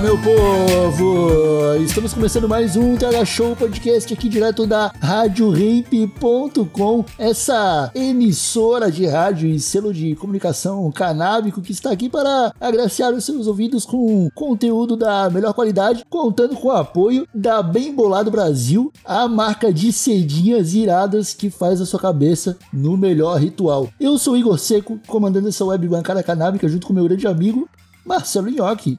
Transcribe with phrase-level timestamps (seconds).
[0.00, 1.74] Meu povo!
[1.82, 9.48] Estamos começando mais um TH Show Podcast aqui direto da RadioRamp.com, essa emissora de rádio
[9.48, 14.96] e selo de comunicação canábico que está aqui para agraciar os seus ouvidos com conteúdo
[14.96, 20.74] da melhor qualidade, contando com o apoio da Bem Bolado Brasil, a marca de cedinhas
[20.74, 23.88] iradas que faz a sua cabeça no melhor ritual.
[23.98, 27.68] Eu sou Igor Seco, comandando essa web bancada canábica junto com meu grande amigo
[28.04, 28.96] Marcelo Nhoque.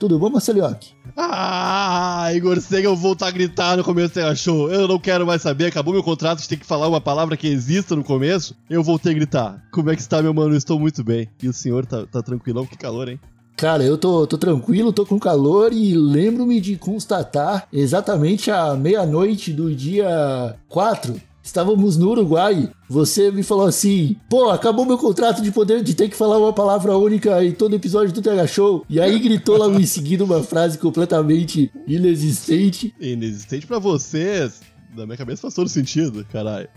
[0.00, 0.94] Tudo bom, Marcelo Nhoque?
[1.14, 4.72] Ah, Igor Sega, eu vou voltar a gritar no começo do show.
[4.72, 7.46] Eu não quero mais saber, acabou meu contrato, gente tem que falar uma palavra que
[7.46, 8.56] exista no começo.
[8.70, 9.62] Eu voltei a gritar.
[9.70, 10.54] Como é que está, meu mano?
[10.54, 11.28] Eu estou muito bem.
[11.42, 12.64] E o senhor tá, tá tranquilão?
[12.64, 13.20] Que calor, hein?
[13.58, 19.52] Cara, eu tô, tô tranquilo, tô com calor e lembro-me de constatar exatamente à meia-noite
[19.52, 22.70] do dia 4 Estávamos no Uruguai.
[22.88, 26.52] Você me falou assim: pô, acabou meu contrato de poder de ter que falar uma
[26.52, 28.84] palavra única em todo episódio do TH Show.
[28.88, 32.94] E aí gritou logo em seguida uma frase completamente inexistente.
[33.00, 34.60] Inexistente para vocês.
[34.96, 36.68] Na minha cabeça faz todo sentido, caralho.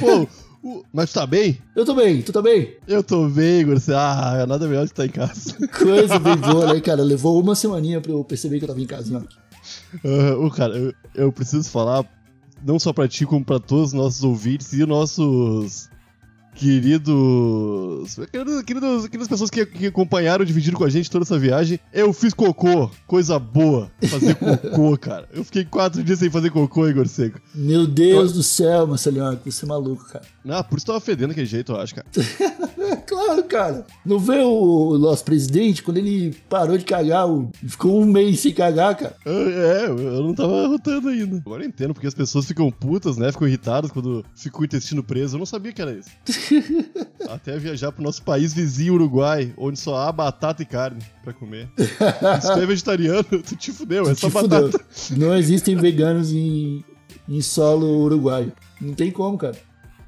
[0.00, 0.28] Pô,
[0.92, 1.58] mas tu tá bem?
[1.74, 2.76] Eu tô bem, tu tá bem?
[2.86, 3.78] Eu tô bem, Igor.
[3.94, 5.56] Ah, nada melhor que estar em casa.
[5.68, 7.02] Coisa bem boa, né, cara?
[7.02, 9.24] Levou uma semaninha pra eu perceber que eu tava em casa, né?
[10.04, 12.04] Uh, cara, eu, eu preciso falar
[12.64, 15.90] não só para ti, como para todos os nossos ouvintes e nossos
[16.54, 18.16] queridos.
[18.30, 21.78] Queridos, queridos queridas pessoas que, que acompanharam, dividiram com a gente toda essa viagem.
[21.92, 23.90] Eu fiz cocô, coisa boa.
[24.08, 25.28] Fazer cocô, cara.
[25.32, 27.40] Eu fiquei quatro dias sem fazer cocô, Igor Seco.
[27.54, 28.36] Meu Deus eu...
[28.36, 30.24] do céu, Marcelinho, você é maluco, cara.
[30.48, 32.06] Ah, por isso tava fedendo daquele jeito, eu acho, cara.
[33.06, 33.86] claro, cara.
[34.04, 37.26] Não vê o nosso presidente, quando ele parou de cagar,
[37.66, 39.16] ficou um mês sem cagar, cara.
[39.24, 41.36] É, eu não tava rotando ainda.
[41.36, 43.30] Agora eu entendo porque as pessoas ficam putas, né?
[43.30, 45.36] Ficam irritadas quando fica o intestino preso.
[45.36, 46.10] Eu não sabia que era isso.
[47.28, 51.68] Até viajar pro nosso país vizinho, Uruguai, onde só há batata e carne pra comer.
[51.76, 54.80] Se tu é vegetariano, tu te fudeu, é só batata.
[55.16, 56.84] Não existem veganos em,
[57.28, 58.52] em solo uruguaio.
[58.80, 59.56] Não tem como, cara.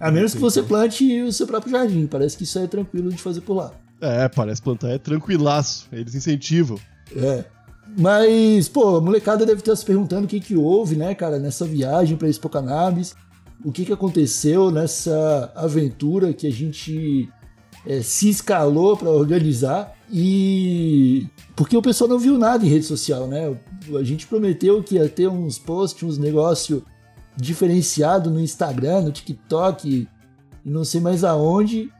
[0.04, 2.06] A menos que você plante o seu próprio jardim.
[2.06, 3.72] Parece que isso é tranquilo de fazer por lá.
[4.02, 5.88] É, parece plantar é tranquilaço.
[5.90, 6.78] Eles incentivam.
[7.16, 7.44] É.
[7.96, 11.64] Mas, pô, a molecada deve estar se perguntando o que que houve, né, cara, nessa
[11.64, 13.14] viagem pra Expo Cannabis.
[13.64, 17.26] O que que aconteceu nessa aventura que a gente
[17.86, 19.96] é, se escalou para organizar.
[20.12, 21.26] E
[21.56, 23.56] porque o pessoal não viu nada em rede social, né?
[23.98, 26.82] A gente prometeu que ia ter uns posts, uns negócios
[27.36, 30.08] diferenciado no Instagram, no TikTok e
[30.64, 31.90] não sei mais aonde.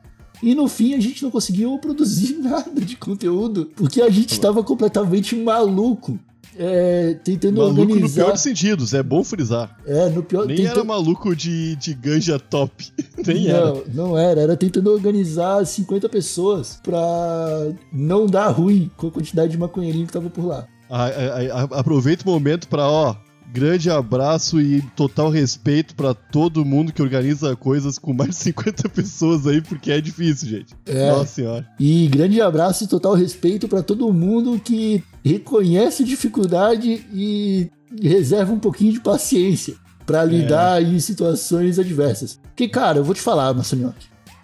[0.43, 4.63] E no fim a gente não conseguiu produzir nada de conteúdo, porque a gente estava
[4.63, 6.19] completamente maluco.
[6.57, 8.07] É, tentando maluco organizar.
[8.07, 9.77] no pior dos sentidos, é bom frisar.
[9.85, 12.93] É, no pior Nem era maluco de, de ganja top.
[13.27, 13.83] Nem não, era.
[13.93, 19.59] Não era, era tentando organizar 50 pessoas pra não dar ruim com a quantidade de
[19.59, 20.65] maconheirinho que tava por lá.
[20.89, 23.17] A, a, a, aproveita o momento pra, ó,
[23.55, 28.89] grande abraço e total respeito para todo mundo que organiza coisas com mais de 50
[28.91, 30.75] pessoas aí, porque é difícil, gente.
[30.85, 31.13] É.
[31.13, 31.65] Nossa senhora.
[31.79, 37.71] E grande abraço e total respeito para todo mundo que reconhece dificuldade e
[38.03, 40.87] reserva um pouquinho de paciência para lidar é.
[40.87, 42.41] em situações adversas.
[42.43, 43.95] Porque, cara, eu vou te falar, Marcelinho,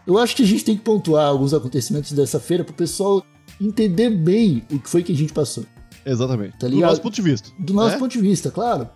[0.06, 3.26] eu acho que a gente tem que pontuar alguns acontecimentos dessa feira pro pessoal
[3.60, 5.64] entender bem o que foi que a gente passou.
[6.06, 6.56] Exatamente.
[6.58, 7.50] Tá Do nosso ponto de vista.
[7.58, 7.98] Do nosso é?
[7.98, 8.88] ponto de vista, claro.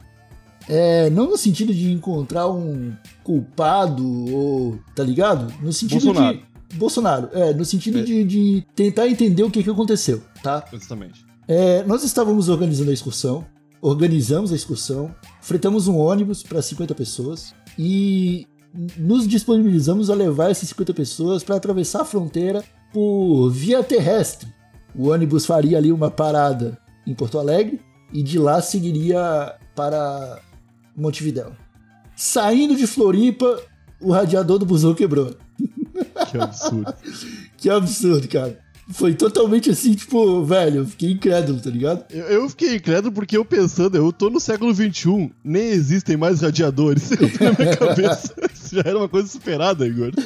[0.68, 2.92] É, não no sentido de encontrar um
[3.22, 4.78] culpado ou.
[4.94, 5.52] tá ligado?
[5.60, 6.38] No sentido Bolsonaro.
[6.38, 6.54] de.
[6.76, 8.02] Bolsonaro, é, no sentido É.
[8.02, 10.64] De, de tentar entender o que, que aconteceu, tá?
[10.72, 11.24] Exatamente.
[11.46, 13.44] É, nós estávamos organizando a excursão,
[13.80, 18.46] organizamos a excursão, fretamos um ônibus para 50 pessoas e
[18.96, 24.48] nos disponibilizamos a levar essas 50 pessoas para atravessar a fronteira por via terrestre.
[24.96, 27.80] O ônibus faria ali uma parada em Porto Alegre
[28.12, 30.40] e de lá seguiria para
[30.96, 31.52] Montevidéu.
[32.16, 33.60] Saindo de Floripa,
[34.00, 35.34] o radiador do busão quebrou.
[36.30, 36.94] Que absurdo.
[37.56, 38.58] Que absurdo, cara.
[38.90, 42.04] Foi totalmente assim, tipo, velho, eu fiquei incrédulo, tá ligado?
[42.10, 46.42] eu, eu fiquei incrédulo porque eu pensando, eu tô no século XXI, nem existem mais
[46.42, 47.10] radiadores.
[47.12, 48.34] Eu na minha cabeça.
[48.52, 50.12] Isso já era uma coisa superada, Igor.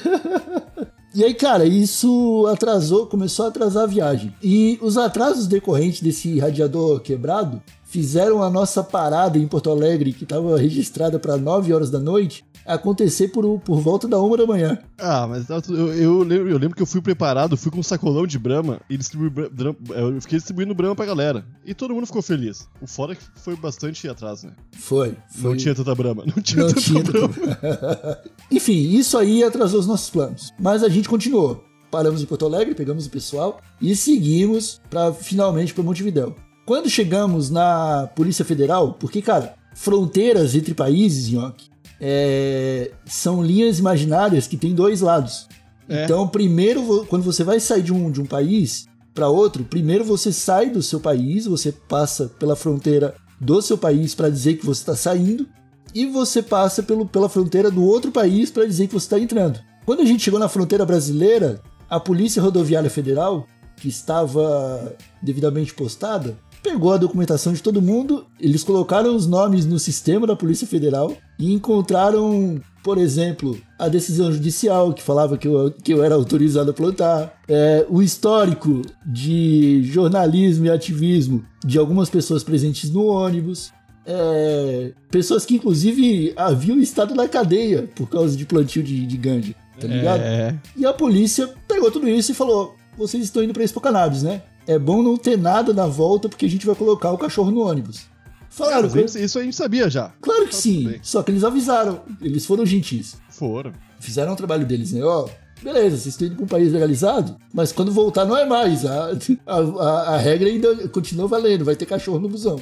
[1.15, 4.32] E aí, cara, isso atrasou, começou a atrasar a viagem.
[4.43, 10.25] E os atrasos decorrentes desse radiador quebrado fizeram a nossa parada em Porto Alegre, que
[10.25, 14.79] estava registrada para 9 horas da noite, acontecer por, por volta da uma da manhã.
[14.99, 18.26] Ah, mas eu, eu, lembro, eu lembro que eu fui preparado, fui com um sacolão
[18.26, 21.46] de Brahma e distribuí, Dra- eu fiquei distribuindo Brahma pra galera.
[21.64, 22.69] E todo mundo ficou feliz.
[22.82, 24.52] O fora é que foi bastante atrás, né?
[24.73, 25.17] Foi.
[25.31, 26.25] foi Não tinha tanta Brahma.
[26.26, 27.34] Não tinha Não tanta tinha Brahma.
[28.52, 30.52] Enfim, isso aí atrasou os nossos planos.
[30.61, 31.64] Mas a gente continuou.
[31.91, 36.37] Paramos em Porto Alegre, pegamos o pessoal e seguimos para finalmente para Montevidéu.
[36.69, 44.47] Quando chegamos na Polícia Federal, porque, cara, fronteiras entre países, Nhoque, é, são linhas imaginárias
[44.47, 45.49] que têm dois lados.
[45.88, 46.05] É.
[46.05, 50.31] Então, primeiro, quando você vai sair de um, de um país para outro, primeiro você
[50.31, 54.82] sai do seu país, você passa pela fronteira do seu país para dizer que você
[54.82, 55.49] está saindo,
[55.94, 59.59] e você passa pelo, pela fronteira do outro país para dizer que você está entrando.
[59.87, 66.37] Quando a gente chegou na fronteira brasileira, a Polícia Rodoviária Federal, que estava devidamente postada,
[66.62, 71.16] pegou a documentação de todo mundo, eles colocaram os nomes no sistema da Polícia Federal
[71.38, 76.70] e encontraram, por exemplo, a decisão judicial que falava que eu, que eu era autorizado
[76.70, 83.72] a plantar, é, o histórico de jornalismo e ativismo de algumas pessoas presentes no ônibus,
[84.06, 89.55] é, pessoas que inclusive haviam estado na cadeia por causa de plantio de, de ganja,
[89.78, 90.20] tá ligado?
[90.20, 90.58] É.
[90.76, 94.43] E a polícia pegou tudo isso e falou: vocês estão indo pra Expo Cannabis, né?
[94.69, 97.62] É bom não ter nada na volta porque a gente vai colocar o cachorro no
[97.62, 98.03] ônibus.
[98.50, 100.12] Falaram, Mas isso- isso a gente sabia já.
[100.20, 103.17] claro que tá sim, só que eles avisaram, eles foram gentis.
[103.31, 103.73] Foram.
[103.99, 105.03] Fizeram o trabalho deles, né?
[105.03, 105.29] Ó,
[105.62, 108.85] beleza, vocês estão indo pra um país legalizado, mas quando voltar não é mais.
[108.87, 109.11] A,
[109.47, 112.61] a, a- a regra ainda continua valendo, vai ter cachorro no busão.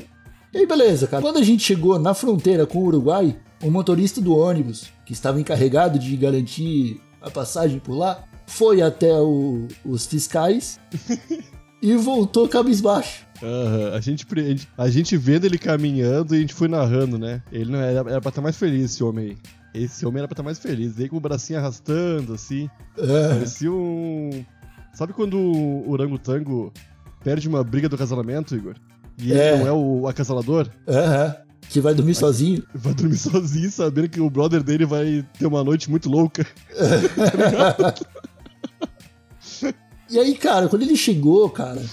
[0.53, 1.23] E aí, beleza, cara.
[1.23, 5.41] Quando a gente chegou na fronteira com o Uruguai, o motorista do ônibus, que estava
[5.41, 10.79] encarregado de garantir a passagem por lá, foi até o- os fiscais
[11.92, 13.24] e voltou cabisbaixo.
[13.42, 17.18] Aham, A, gente, a gente- a gente vendo ele caminhando e a gente foi narrando,
[17.18, 17.42] né?
[17.52, 19.30] Ele não era, era pra estar mais feliz, esse homem
[19.74, 19.82] aí.
[19.82, 20.94] Esse homem era pra estar mais feliz.
[20.94, 22.68] Daí com o bracinho arrastando, assim.
[22.96, 24.30] É, Parecia um.
[24.94, 26.72] Sabe quando o orangotango
[27.22, 28.74] perde uma briga do casamento, Igor?
[29.18, 29.58] E ele É.
[29.58, 30.68] não é o acasalador?
[30.86, 31.36] é,
[31.68, 32.62] que vai dormir sozinho.
[32.74, 36.46] Vai dormir sozinho, sabendo que o brother dele vai ter uma noite muito louca.
[40.08, 41.85] E aí, cara, quando ele chegou, cara,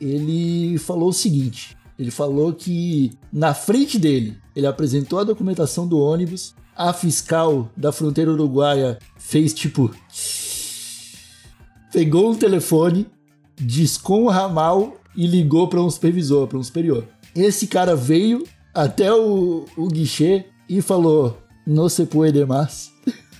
[0.00, 5.98] ele falou o seguinte: ele falou que na frente dele, ele apresentou a documentação do
[5.98, 9.90] ônibus, a fiscal da fronteira uruguaia fez tipo.
[11.92, 13.06] Pegou um telefone,
[13.56, 17.04] discou um ramal e ligou para um supervisor, para um superior.
[17.34, 22.92] Esse cara veio até o, o guichê e falou: No se puede mais.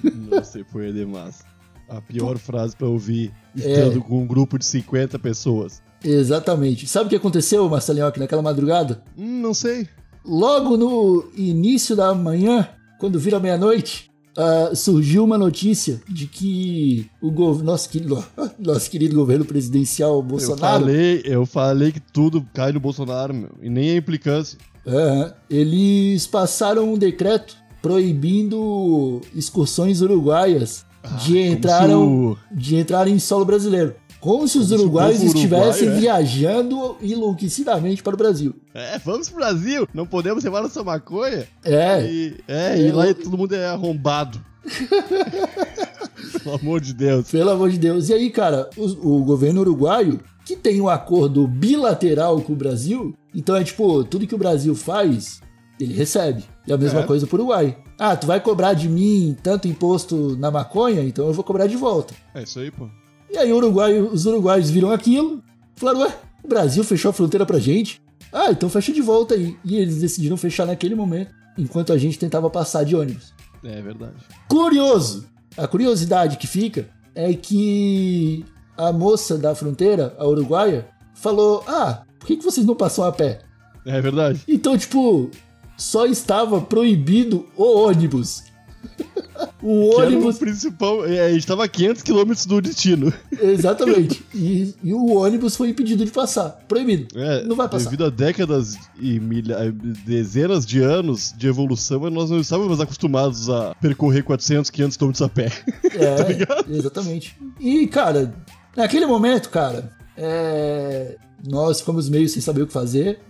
[0.02, 1.44] Não sei, foi demais.
[1.88, 5.82] A pior frase pra ouvir estando com um grupo de 50 pessoas.
[6.04, 6.86] Exatamente.
[6.86, 9.02] Sabe o que aconteceu, Marcelinho, naquela madrugada?
[9.16, 9.88] Hum, não sei.
[10.24, 12.68] Logo no início da manhã,
[12.98, 17.30] quando vira meia-noite, ah, surgiu uma notícia de que o
[17.62, 18.24] nosso, querido,
[18.58, 23.50] nosso querido governo presidencial Eu Bolsonaro, falei, eu falei que tudo cai no Bolsonaro, meu.
[23.60, 24.58] E nem a implicância.
[24.86, 25.34] Aham.
[25.50, 30.86] eles passaram um decreto proibindo excursões uruguaias
[31.24, 33.94] de entrar, Ah, Como se o- de entrar em solo brasileiro.
[34.20, 36.00] Como se os Como uruguaios povo uruguaio, estivessem é.
[36.00, 38.54] viajando enlouquecidamente para o Brasil.
[38.74, 41.46] É, vamos pro Brasil, não podemos levar nossa maconha.
[41.64, 44.40] É, E, é, e lá Eu- todo mundo é arrombado.
[46.42, 47.30] Pelo amor de Deus.
[47.30, 48.08] Pelo amor de Deus.
[48.08, 53.14] E aí, cara, o, o governo uruguaio, que tem um acordo bilateral com o Brasil,
[53.34, 55.40] então é tipo, tudo que o Brasil faz,
[55.80, 56.44] ele recebe.
[56.66, 57.02] E a mesma É.
[57.04, 57.76] coisa pro Uruguai.
[57.98, 61.76] Ah, tu vai cobrar de mim tanto imposto na maconha, então eu vou cobrar de
[61.76, 62.14] volta.
[62.34, 62.88] É isso aí, pô.
[63.30, 65.42] E aí Uruguai, os uruguaios viram aquilo,
[65.76, 68.00] falaram, ué, o Brasil fechou a fronteira pra gente.
[68.32, 69.56] Ah, então fecha de volta aí.
[69.64, 73.32] E eles decidiram fechar naquele momento, enquanto a gente tentava passar de ônibus.
[73.64, 74.14] É verdade.
[74.48, 75.26] Curioso!
[75.56, 78.44] A curiosidade que fica é que
[78.76, 83.10] a moça da fronteira, a uruguaia, falou: Ah, por que, que vocês não passam a
[83.12, 83.40] pé?
[83.84, 84.42] É verdade.
[84.46, 85.30] Então, tipo,
[85.78, 88.42] só estava proibido o ônibus.
[89.62, 90.38] o Que era o ônibus.
[90.38, 91.06] principal.
[91.06, 93.12] É, a gente tava a 500 km do destino.
[93.40, 94.22] Exatamente.
[94.34, 96.50] E, e o ônibus foi impedido de passar.
[96.68, 97.08] Proibido.
[97.18, 97.84] É, Não vai passar.
[97.86, 99.72] Devido a décadas e milha-
[100.06, 105.28] dezenas de anos de evolução, nós não estávamos acostumados a percorrer 400, 500 km a
[105.28, 105.52] pé.
[105.84, 107.36] É, exatamente.
[107.58, 108.32] E, cara,
[108.76, 111.16] naquele momento, cara, é,
[111.48, 113.20] nós ficamos meio sem saber o que fazer.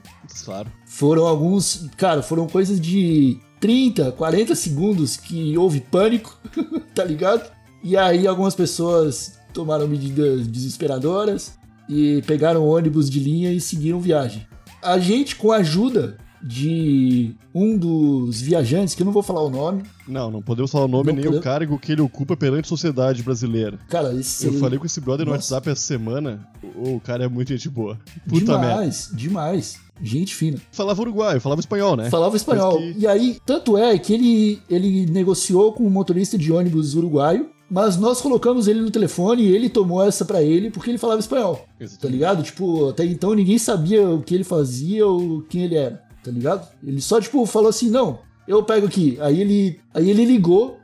[0.42, 0.70] Claro.
[0.86, 1.88] Foram alguns.
[1.96, 6.38] Cara, foram coisas de 30, 40 segundos que houve pânico,
[6.94, 7.50] tá ligado?
[7.82, 14.46] E aí algumas pessoas tomaram medidas desesperadoras e pegaram ônibus de linha e seguiram viagem.
[14.82, 19.50] A gente, com a ajuda de um dos viajantes, que eu não vou falar o
[19.50, 21.40] nome, Não, não podemos falar o nome Não nem podemos.
[21.40, 23.76] o cargo que ele ocupa perante a sociedade brasileira.
[23.88, 25.54] cara, esse Eu falei com esse brother no Nossa.
[25.54, 26.48] WhatsApp essa semana.
[26.62, 27.98] O, o cara é muito gente boa.
[28.28, 28.68] Puta merda.
[28.74, 29.80] demais, demais.
[30.02, 30.58] Gente fina.
[30.72, 32.10] Falava uruguaio, falava espanhol, né?
[32.10, 32.78] Falava espanhol.
[32.78, 37.50] Que- E aí, tanto é que ele, ele negociou com um motorista de ônibus uruguaio,
[37.70, 41.20] mas nós colocamos ele no telefone e ele tomou essa pra ele porque ele falava
[41.20, 41.66] espanhol.
[42.00, 42.42] Tá ligado?
[42.42, 46.66] Tipo, até então ninguém sabia o que ele fazia ou quem ele era, tá ligado?
[46.82, 49.18] Ele só, tipo, falou assim: não, eu pego aqui.
[49.20, 50.78] Aí ele, aí ele ligou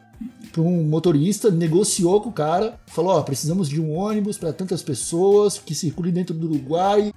[0.53, 4.83] pra um motorista, negociou com o cara, falou: ó, precisamos de um ônibus pra tantas
[4.83, 7.13] pessoas que circule dentro do Uruguai,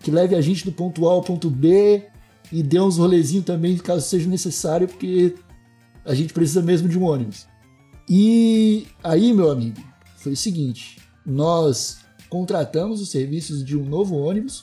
[0.00, 2.04] que leve a gente do ponto A ao ponto B
[2.50, 5.34] e dê uns rolezinhos também, caso seja necessário, porque
[6.04, 7.46] a gente precisa mesmo de um ônibus.
[8.08, 9.80] E aí, meu amigo,
[10.16, 14.62] foi o seguinte: nós contratamos os serviços de um novo ônibus,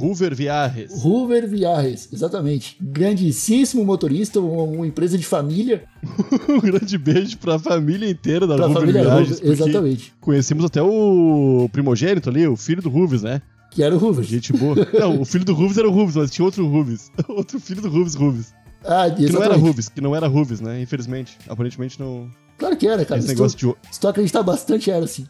[0.00, 1.04] Hoover Viajes.
[1.04, 2.76] Hoover Viajes, exatamente.
[2.80, 5.84] Grandíssimo motorista, uma, uma empresa de família,
[6.48, 9.08] um grande beijo pra família inteira da pra Hoover família.
[9.08, 10.14] Hoover, porque exatamente.
[10.20, 13.40] Conhecemos até o primogênito ali, o filho do Ruves, né?
[13.78, 14.24] Que era o Hoover.
[14.24, 14.74] Gente boa.
[14.98, 17.12] Não, o filho do Ruves era o Ruves, mas tinha outro Ruves.
[17.28, 18.52] Outro filho do Ruves, Ruves.
[18.84, 19.60] Ah, Que não era exatamente.
[19.60, 20.82] Ruves, que não era Ruves, né?
[20.82, 21.38] Infelizmente.
[21.48, 22.28] Aparentemente não.
[22.58, 23.20] Claro que era, cara.
[23.20, 23.94] Esse tu, negócio de.
[23.94, 25.28] se tu acreditar bastante, era assim.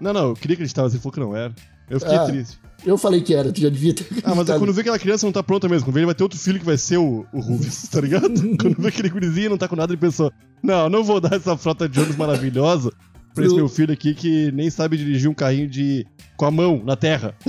[0.00, 1.54] Não, não, eu queria acreditar, mas ele falou que não era.
[1.88, 2.58] Eu fiquei Ah, triste.
[2.84, 4.58] Eu falei que era, tu já devia ter Ah, mas acreditado.
[4.58, 6.40] quando vê que aquela criança não tá pronta mesmo, quando vê ele vai ter outro
[6.40, 8.28] filho que vai ser o, o Ruves, tá ligado?
[8.60, 11.34] quando vê aquele gurizinho e não tá com nada, ele pensou: Não, não vou dar
[11.34, 12.90] essa frota de ônibus maravilhosa
[13.44, 16.06] esse Pro- meu filho aqui que nem sabe dirigir um carrinho de.
[16.36, 17.34] com a mão na terra.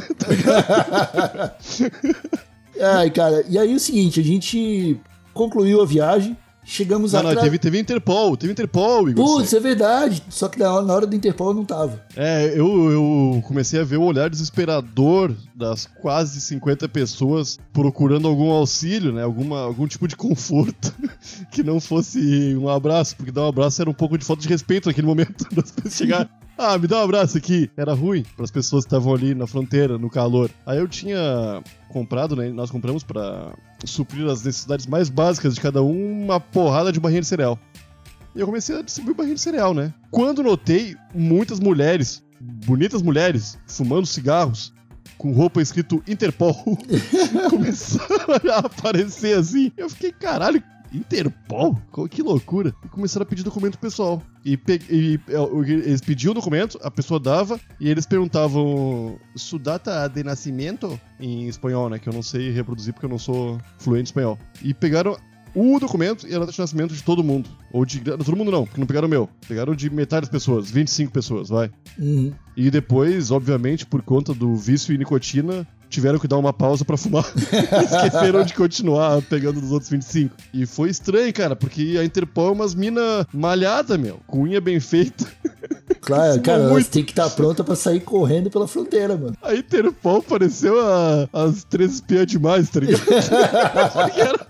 [2.81, 4.99] Ai, cara, e aí o seguinte, a gente
[5.33, 6.37] concluiu a viagem,
[6.67, 7.45] chegamos Não, não, atrás...
[7.45, 9.25] teve, teve Interpol, teve Interpol, Igor.
[9.25, 10.21] Putz, é verdade.
[10.29, 12.03] Só que na hora, na hora do Interpol eu não tava.
[12.15, 18.51] É, eu, eu comecei a ver o olhar desesperador das quase 50 pessoas procurando algum
[18.51, 19.23] auxílio, né?
[19.23, 20.93] Alguma, algum tipo de conforto
[21.49, 24.49] que não fosse um abraço, porque dar um abraço era um pouco de falta de
[24.49, 25.47] respeito naquele momento.
[25.57, 27.69] Das pessoas chegar, ah, me dá um abraço aqui.
[27.77, 30.49] Era ruim para as pessoas que estavam ali na fronteira, no calor.
[30.65, 32.49] Aí eu tinha comprado, né?
[32.49, 33.53] Nós compramos para
[33.85, 37.59] suprir as necessidades mais básicas de cada um uma porrada de barrinha de cereal.
[38.35, 39.93] E eu comecei a distribuir barrinha de cereal, né?
[40.09, 44.73] Quando notei muitas mulheres, bonitas mulheres, fumando cigarros,
[45.17, 46.55] com roupa escrito Interpol,
[47.49, 49.71] começaram a aparecer assim.
[49.75, 50.61] Eu fiquei, caralho,
[50.93, 51.77] Interpol?
[52.09, 52.73] Que loucura.
[52.85, 54.21] E começaram a pedir documento pessoal.
[54.45, 59.57] E, pe- e, é, eles pediam o documento, a pessoa dava, e eles perguntavam su
[59.59, 61.99] data de nascimento em espanhol, né?
[61.99, 64.39] Que eu não sei reproduzir porque eu não sou fluente em espanhol.
[64.63, 65.17] E pegaram
[65.55, 67.49] o documento e a data de nascimento de todo mundo.
[67.73, 67.99] Ou de.
[68.01, 69.27] Todo mundo não, porque não pegaram o meu.
[69.47, 71.71] Pegaram de metade das pessoas, 25 pessoas, vai.
[71.97, 72.31] Uhum.
[72.55, 76.97] E depois, obviamente, por conta do vício e nicotina, tiveram que dar uma pausa pra
[76.97, 77.25] fumar.
[77.35, 80.35] Esqueceram de continuar pegando dos outros 25.
[80.53, 84.79] E foi estranho, cara, porque a Interpol é umas mina malhada, meu, com unha bem
[84.79, 85.25] feita.
[86.01, 86.89] Claro, cara, muito.
[86.89, 89.35] têm que estar pronta pra sair correndo pela fronteira, mano.
[89.41, 93.03] A Interpol pareceu a- as três espiãs demais, tá ligado?
[93.05, 94.47] Porque era,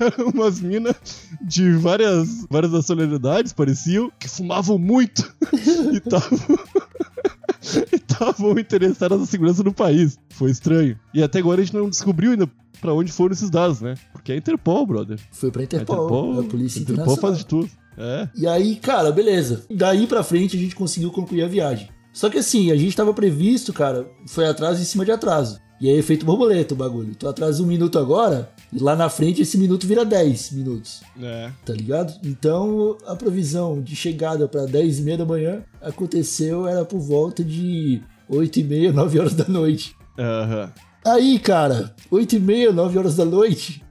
[0.00, 0.94] eram umas minas
[1.40, 6.38] de várias, várias nacionalidades, pareciam, que fumavam muito e estavam.
[7.92, 10.18] estavam interessadas na segurança do país.
[10.30, 10.98] Foi estranho.
[11.12, 12.48] E até agora a gente não descobriu ainda
[12.80, 13.94] pra onde foram esses dados, né?
[14.12, 15.18] Porque é a Interpol, brother.
[15.32, 17.16] Foi pra A Interpol, a Polícia a Interpol Internacional.
[17.16, 17.70] faz de tudo.
[17.96, 18.28] É.
[18.36, 19.64] E aí, cara, beleza.
[19.70, 21.88] Daí pra frente a gente conseguiu concluir a viagem.
[22.12, 25.58] Só que assim, a gente tava previsto, cara, foi atraso em cima de atraso.
[25.84, 27.14] E aí, efeito borboleta o bagulho.
[27.14, 31.50] Tu atrasa um minuto agora, e lá na frente esse minuto vira 10 minutos, É.
[31.62, 32.14] tá ligado?
[32.26, 37.44] Então, a provisão de chegada pra 10 e meia da manhã aconteceu, era por volta
[37.44, 38.00] de
[38.30, 39.94] 8 e meia, 9 horas da noite.
[40.18, 40.72] Aham.
[41.04, 43.84] Aí, cara, 8 e meia, 9 horas da noite,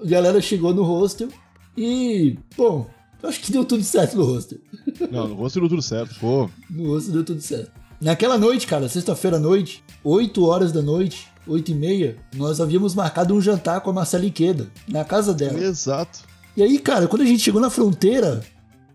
[0.00, 1.30] a galera chegou no hostel
[1.76, 2.86] e, bom,
[3.24, 4.58] acho que deu tudo certo no hostel.
[5.10, 6.48] Não, no rosto deu tudo certo, pô.
[6.70, 7.72] No osso deu tudo certo.
[8.00, 12.94] Naquela noite, cara, sexta-feira à noite, 8 horas da noite, 8 e meia, nós havíamos
[12.94, 15.58] marcado um jantar com a Marcela Iqueda, na casa dela.
[15.58, 16.20] Exato.
[16.56, 18.40] E aí, cara, quando a gente chegou na fronteira,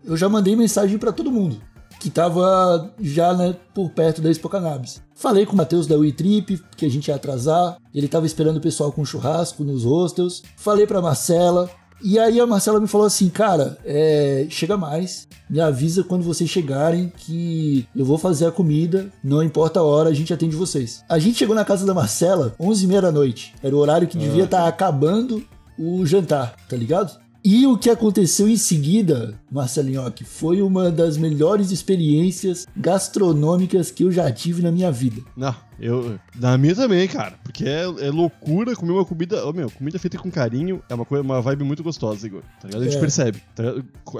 [0.04, 1.60] eu já mandei mensagem pra todo mundo,
[1.98, 5.02] que tava já, né, por perto da Expo Cannabis.
[5.14, 8.60] Falei com o Matheus da WeTrip, que a gente ia atrasar, ele tava esperando o
[8.60, 10.42] pessoal com churrasco nos hostels.
[10.56, 11.70] Falei pra Marcela,
[12.02, 16.48] e aí a Marcela me falou assim, cara, é, chega mais, me avisa quando vocês
[16.48, 21.02] chegarem que eu vou fazer a comida, não importa a hora, a gente atende vocês.
[21.08, 24.44] A gente chegou na casa da Marcela 11h30 da noite, era o horário que devia
[24.44, 25.44] estar acabando
[25.78, 27.18] o jantar, tá ligado?
[27.48, 34.02] E o que aconteceu em seguida, Marcelinho, que foi uma das melhores experiências gastronômicas que
[34.02, 35.22] eu já tive na minha vida.
[35.36, 36.18] Não, eu.
[36.34, 37.34] Na minha também, cara.
[37.42, 39.44] Porque é, é loucura comer uma comida.
[39.46, 42.42] Ô, meu, comida feita com carinho é uma, coisa, uma vibe muito gostosa, Igor.
[42.60, 42.82] Tá ligado?
[42.82, 43.00] A gente É.
[43.00, 43.42] percebe.
[43.54, 43.62] tá?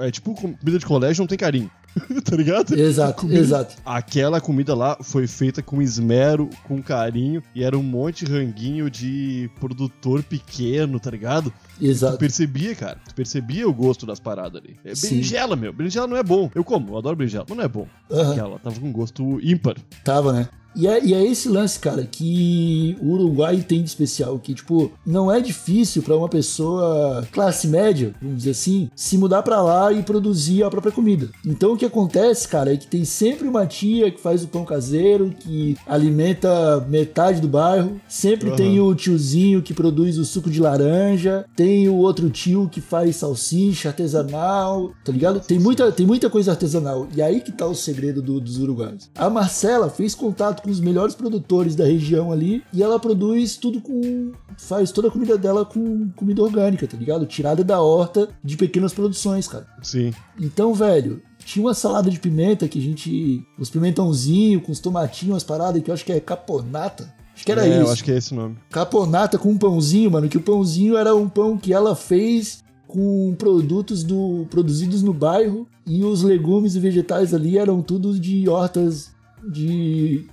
[0.05, 1.69] É tipo comida de colégio não tem carinho.
[2.23, 2.77] tá ligado?
[2.77, 3.75] Exato, Comida- exato.
[3.83, 8.87] Aquela comida lá foi feita com esmero, com carinho, e era um monte de ranguinho
[8.87, 11.51] de produtor pequeno, tá ligado?
[11.79, 12.17] Tu Exato.
[12.19, 12.99] percebia, cara.
[13.07, 14.77] Tu percebia o gosto das paradas ali.
[14.85, 15.09] É Sim.
[15.09, 15.73] berinjela, meu.
[15.73, 16.51] Berinjela não é bom.
[16.53, 17.87] Eu como, eu adoro berinjela, mas não é bom.
[18.11, 18.31] Aham.
[18.31, 19.77] Aquela tava com gosto ímpar.
[20.03, 20.47] Tava, né?
[20.77, 24.91] E é, e é esse lance, cara, que o Uruguai tem de especial, que, tipo,
[25.05, 29.91] não é difícil pra uma pessoa classe média, vamos dizer assim, se mudar pra lá
[29.91, 31.29] e produzir a própria comida.
[31.45, 34.63] Então o que acontece, cara, é que tem sempre uma tia que faz o pão
[34.63, 38.55] caseiro, que alimenta metade do bairro, sempre Aham.
[38.57, 43.15] tem o tiozinho que produz o suco de laranja, tem o outro tio que faz
[43.17, 45.39] salsicha artesanal, tá ligado?
[45.39, 47.07] Tem muita, tem muita coisa artesanal.
[47.15, 49.09] E aí que tá o segredo do- dos uruguaios.
[49.15, 53.79] A Marcela fez contato com os melhores produtores da região ali e ela produz tudo
[53.79, 54.33] com.
[54.57, 57.25] faz toda a comida dela com comida orgânica, tá ligado?
[57.25, 59.65] Tirada da horta de pequenas produções, cara.
[59.81, 60.13] Sim.
[60.37, 63.47] Então, velho, tinha uma salada de pimenta que a gente.
[63.57, 67.15] os pimentãozinhos com os tomatinhos, as paradas que eu acho que é caponata.
[67.33, 67.79] Acho que era é, isso.
[67.79, 68.57] eu acho que é esse nome.
[68.69, 73.35] Caponata com um pãozinho, mano, que o pãozinho era um pão que ela fez com
[73.37, 79.11] produtos do produzidos no bairro e os legumes e vegetais ali eram tudo de hortas
[79.43, 80.25] de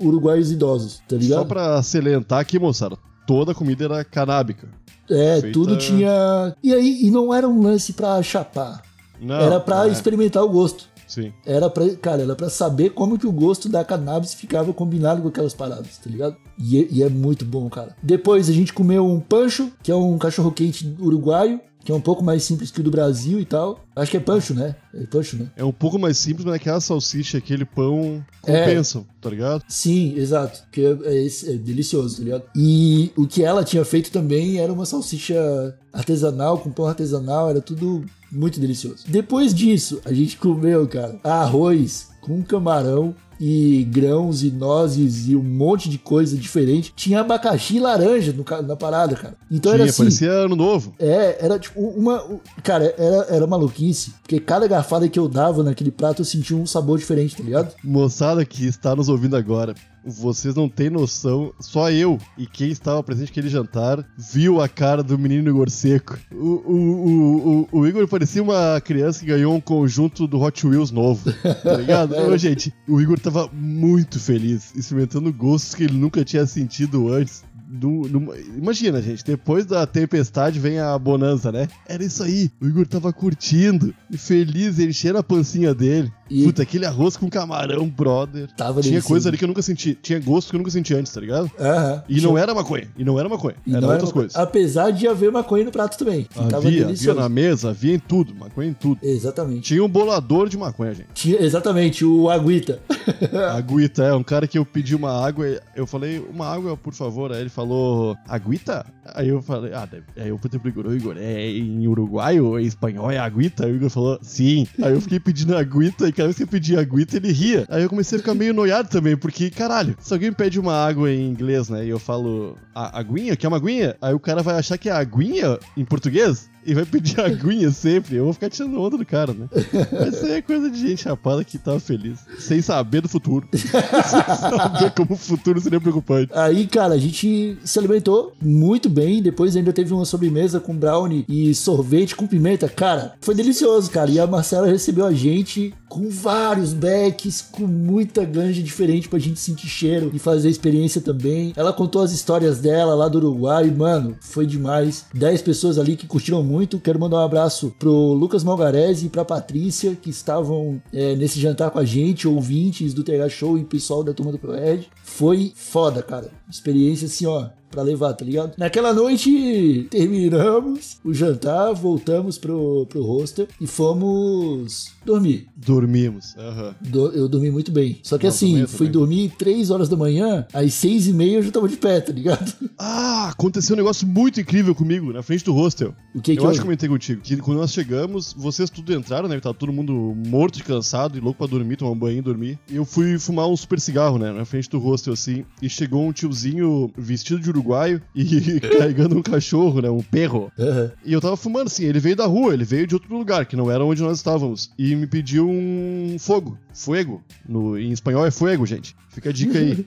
[0.00, 1.38] uruguaios idosos, tá ligado?
[1.40, 4.68] Só pra salientar aqui, moçada, toda a comida era canábica.
[5.10, 6.54] É, feita- tudo tinha.
[6.62, 8.82] E aí, e não era um lance pra chapar,
[9.20, 10.86] Não, era pra é, experimentar o gosto.
[11.06, 11.32] Sim.
[11.46, 15.28] Era pra, cara, era pra saber como que o gosto da cannabis ficava combinado com
[15.28, 16.36] aquelas paradas, tá ligado?
[16.58, 17.96] E, é- e é muito bom, cara.
[18.02, 22.00] Depois a gente comeu um pancho, que é um cachorro quente uruguaio, que é um
[22.00, 23.84] pouco mais simples que o do Brasil e tal.
[23.96, 24.76] Acho que é pancho, né?
[24.94, 25.50] É pancho, né?
[25.56, 28.60] É um pouco mais simples, mas aquela salsicha, aquele pão É.
[28.60, 29.62] compensam, tá ligado?
[29.68, 30.62] Sim, exato.
[30.70, 32.42] Que é, é é delicioso, tá ligado?
[32.54, 37.60] E o que ela tinha feito também era uma salsicha artesanal, com pão artesanal, era
[37.60, 39.04] tudo muito delicioso.
[39.08, 45.42] Depois disso, a gente comeu, cara, arroz com camarão e grãos e nozes e um
[45.42, 46.92] monte de coisa diferente.
[46.94, 49.34] Tinha abacaxi e laranja no na parada, cara.
[49.50, 50.02] Então Tinha, era assim.
[50.02, 50.94] parecia ano novo.
[50.98, 52.24] É, era tipo uma.
[52.62, 54.12] Cara, era, era maluquice.
[54.22, 57.74] Porque cada garfada que eu dava naquele prato eu sentia um sabor diferente, tá ligado?
[57.82, 59.74] Moçada que está nos ouvindo agora,
[60.08, 65.02] vocês não têm noção, só eu e quem estava presente naquele jantar viu a cara
[65.02, 66.18] do menino Igor Seco.
[66.32, 70.90] O, o, o, o, Igor parecia uma criança que ganhou um conjunto do Hot Wheels
[70.90, 72.14] novo, tá ligado?
[72.28, 77.42] Ô, gente, o Igor tava muito feliz, experimentando gostos que ele nunca tinha sentido antes.
[77.70, 81.68] Numa- imagina, gente, depois da tempestade vem a bonança, né?
[81.86, 82.50] Era isso aí.
[82.62, 86.10] O Igor tava curtindo e feliz, enchendo a pancinha dele.
[86.30, 88.48] E- Puta, aquele arroz com camarão, brother.
[88.56, 89.96] Tava Tinha coisa ali que eu nunca senti.
[90.00, 91.50] Tinha gosto que eu nunca senti antes, tá ligado?
[91.58, 92.02] Aham.
[92.08, 92.88] E não era maconha.
[92.96, 93.56] E não era maconha.
[93.66, 94.36] E Era outras uma- coisas.
[94.36, 96.26] Apesar de haver maconha no prato também.
[96.54, 98.34] Havia, havia na mesa, havia em tudo.
[98.34, 98.98] Maconha em tudo.
[99.02, 99.62] Exatamente.
[99.62, 101.08] Tinha um bolador de maconha, gente.
[101.14, 102.80] Tinha, exatamente, o Agüita.
[103.56, 104.14] Aguita, é.
[104.14, 107.32] Um cara que eu pedi uma água, eu falei, uma água, por favor.
[107.32, 108.84] Aí ele falou, aguita?
[109.14, 110.04] Aí eu falei, ah, deve.
[110.16, 113.64] Aí eu perguntei pro Igor, "Ô, Igor, é em uruguaio ou em espanhol é aguita?
[113.66, 114.66] Aí o Igor falou, sim.
[114.82, 117.64] Aí eu fiquei pedindo aguita e cada vez que eu pedia aguita, ele ria.
[117.68, 121.10] Aí eu comecei a ficar meio noiado também, porque, caralho, se alguém pede uma água
[121.10, 123.36] em inglês, né, e eu falo, a, aguinha?
[123.36, 123.96] Quer uma aguinha?
[124.00, 126.48] Aí o cara vai achar que é aguinha em português?
[126.64, 128.16] E vai pedir aguinha sempre.
[128.16, 129.48] Eu vou ficar tirando onda do cara, né?
[129.92, 132.20] Mas isso aí é coisa de gente chapada que tava feliz.
[132.38, 133.48] Sem saber do futuro.
[133.52, 136.30] sem saber como o futuro seria preocupante.
[136.34, 139.22] Aí, cara, a gente se alimentou muito bem.
[139.22, 142.68] Depois ainda teve uma sobremesa com brownie e sorvete com pimenta.
[142.68, 144.10] Cara, foi delicioso, cara.
[144.10, 149.40] E a Marcela recebeu a gente com vários becks, com muita ganja diferente pra gente
[149.40, 151.54] sentir cheiro e fazer a experiência também.
[151.56, 153.70] Ela contou as histórias dela lá do Uruguai.
[153.70, 155.06] Mano, foi demais.
[155.14, 156.78] 10 pessoas ali que curtiram muito.
[156.80, 161.70] Quero mandar um abraço pro Lucas Malgarese e pra Patrícia, que estavam é, nesse jantar
[161.70, 164.88] com a gente, ouvintes do TH Show e pessoal da turma do ProRed.
[165.02, 166.30] Foi foda, cara.
[166.50, 168.54] Experiência assim, ó, pra levar, tá ligado?
[168.56, 175.46] Naquela noite terminamos o jantar, voltamos pro, pro hostel e fomos Dormi.
[175.56, 176.34] Dormimos.
[176.36, 176.74] Aham.
[176.80, 177.98] Do- eu dormi muito bem.
[178.02, 178.92] Só que Não, assim, fui também.
[178.92, 182.12] dormir 3 horas da manhã, às 6 e meia eu já tava de pé, tá
[182.12, 182.52] ligado?
[182.80, 185.92] Ah, aconteceu um negócio muito incrível comigo, na frente do hostel.
[186.14, 189.28] O que que eu acho que comentei contigo, que quando nós chegamos, vocês tudo entraram,
[189.28, 189.40] né?
[189.40, 189.92] Tava todo mundo
[190.28, 192.56] morto de cansado e louco pra dormir, tomar um banho e dormir.
[192.70, 194.30] E eu fui fumar um super cigarro, né?
[194.32, 195.44] Na frente do hostel, assim.
[195.60, 199.90] E chegou um tiozinho vestido de uruguaio e carregando um cachorro, né?
[199.90, 200.52] Um perro.
[200.56, 200.92] Aham.
[201.04, 203.56] E eu tava fumando, assim, ele veio da rua, ele veio de outro lugar, que
[203.56, 204.70] não era onde nós estávamos.
[204.78, 206.58] E me pediu um fogo.
[206.72, 207.22] Fuego.
[207.48, 208.94] No, em espanhol é fuego, gente.
[209.08, 209.86] Fica a dica aí.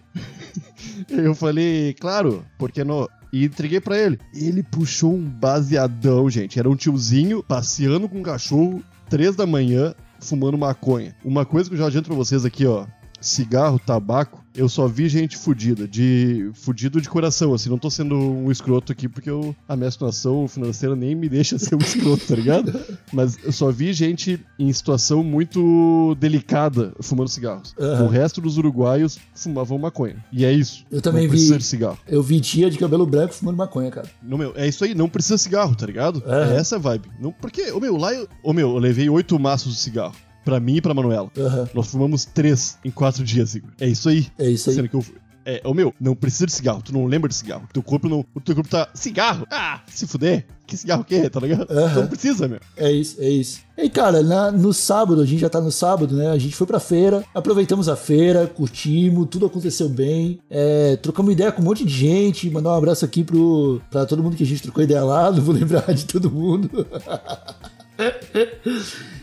[1.09, 3.07] eu falei, claro, porque não?
[3.31, 4.19] E entreguei pra ele.
[4.33, 6.59] Ele puxou um baseadão, gente.
[6.59, 11.15] Era um tiozinho passeando com um cachorro, três da manhã, fumando maconha.
[11.23, 12.85] Uma coisa que eu já adianto pra vocês aqui, ó.
[13.21, 18.15] Cigarro, tabaco, eu só vi gente fudida, de fudido de coração, assim, não tô sendo
[18.15, 22.25] um escroto aqui porque eu, a minha situação financeira nem me deixa ser um escroto,
[22.27, 22.79] tá ligado?
[23.13, 27.73] Mas eu só vi gente em situação muito delicada fumando cigarros.
[27.79, 28.05] Aham.
[28.05, 30.23] O resto dos uruguaios fumavam maconha.
[30.31, 30.85] E é isso.
[30.91, 31.97] Eu também não precisa vi- de cigarro.
[32.07, 34.09] Eu vi tia de cabelo branco fumando maconha, cara.
[34.21, 36.21] Não, meu, é isso aí, não precisa cigarro, tá ligado?
[36.25, 36.53] Aham.
[36.53, 37.09] É essa vibe.
[37.19, 38.27] Não, porque, ô meu, lá eu.
[38.43, 40.15] Ô meu, eu levei oito maços de cigarro.
[40.43, 41.29] Pra mim e pra Manuela.
[41.37, 41.69] Aham.
[41.73, 43.69] Nós fumamos três em quatro dias, Igor.
[43.79, 44.27] É isso aí.
[44.39, 44.75] É isso aí.
[44.75, 45.05] Sendo que eu.
[45.43, 46.83] É, ô meu, não precisa de cigarro.
[46.83, 47.67] Tu não lembra de cigarro.
[47.73, 48.23] Teu corpo não.
[48.35, 48.87] O teu corpo tá.
[48.93, 49.47] Cigarro?
[49.49, 50.45] Ah, se fuder.
[50.67, 51.65] Que cigarro que é, tá ligado?
[51.71, 52.01] Aham.
[52.01, 52.59] Não precisa, meu.
[52.77, 53.59] É isso, é isso.
[53.75, 56.29] E cara, na- no sábado, a gente já tá no sábado, né?
[56.29, 60.39] A gente foi pra feira, aproveitamos a feira, curtimos, tudo aconteceu bem.
[60.49, 62.47] É, trocamos ideia com um monte de gente.
[62.51, 65.41] Mandar um abraço aqui pro, pra todo mundo que a gente trocou ideia lá, não
[65.41, 66.69] vou lembrar de todo mundo.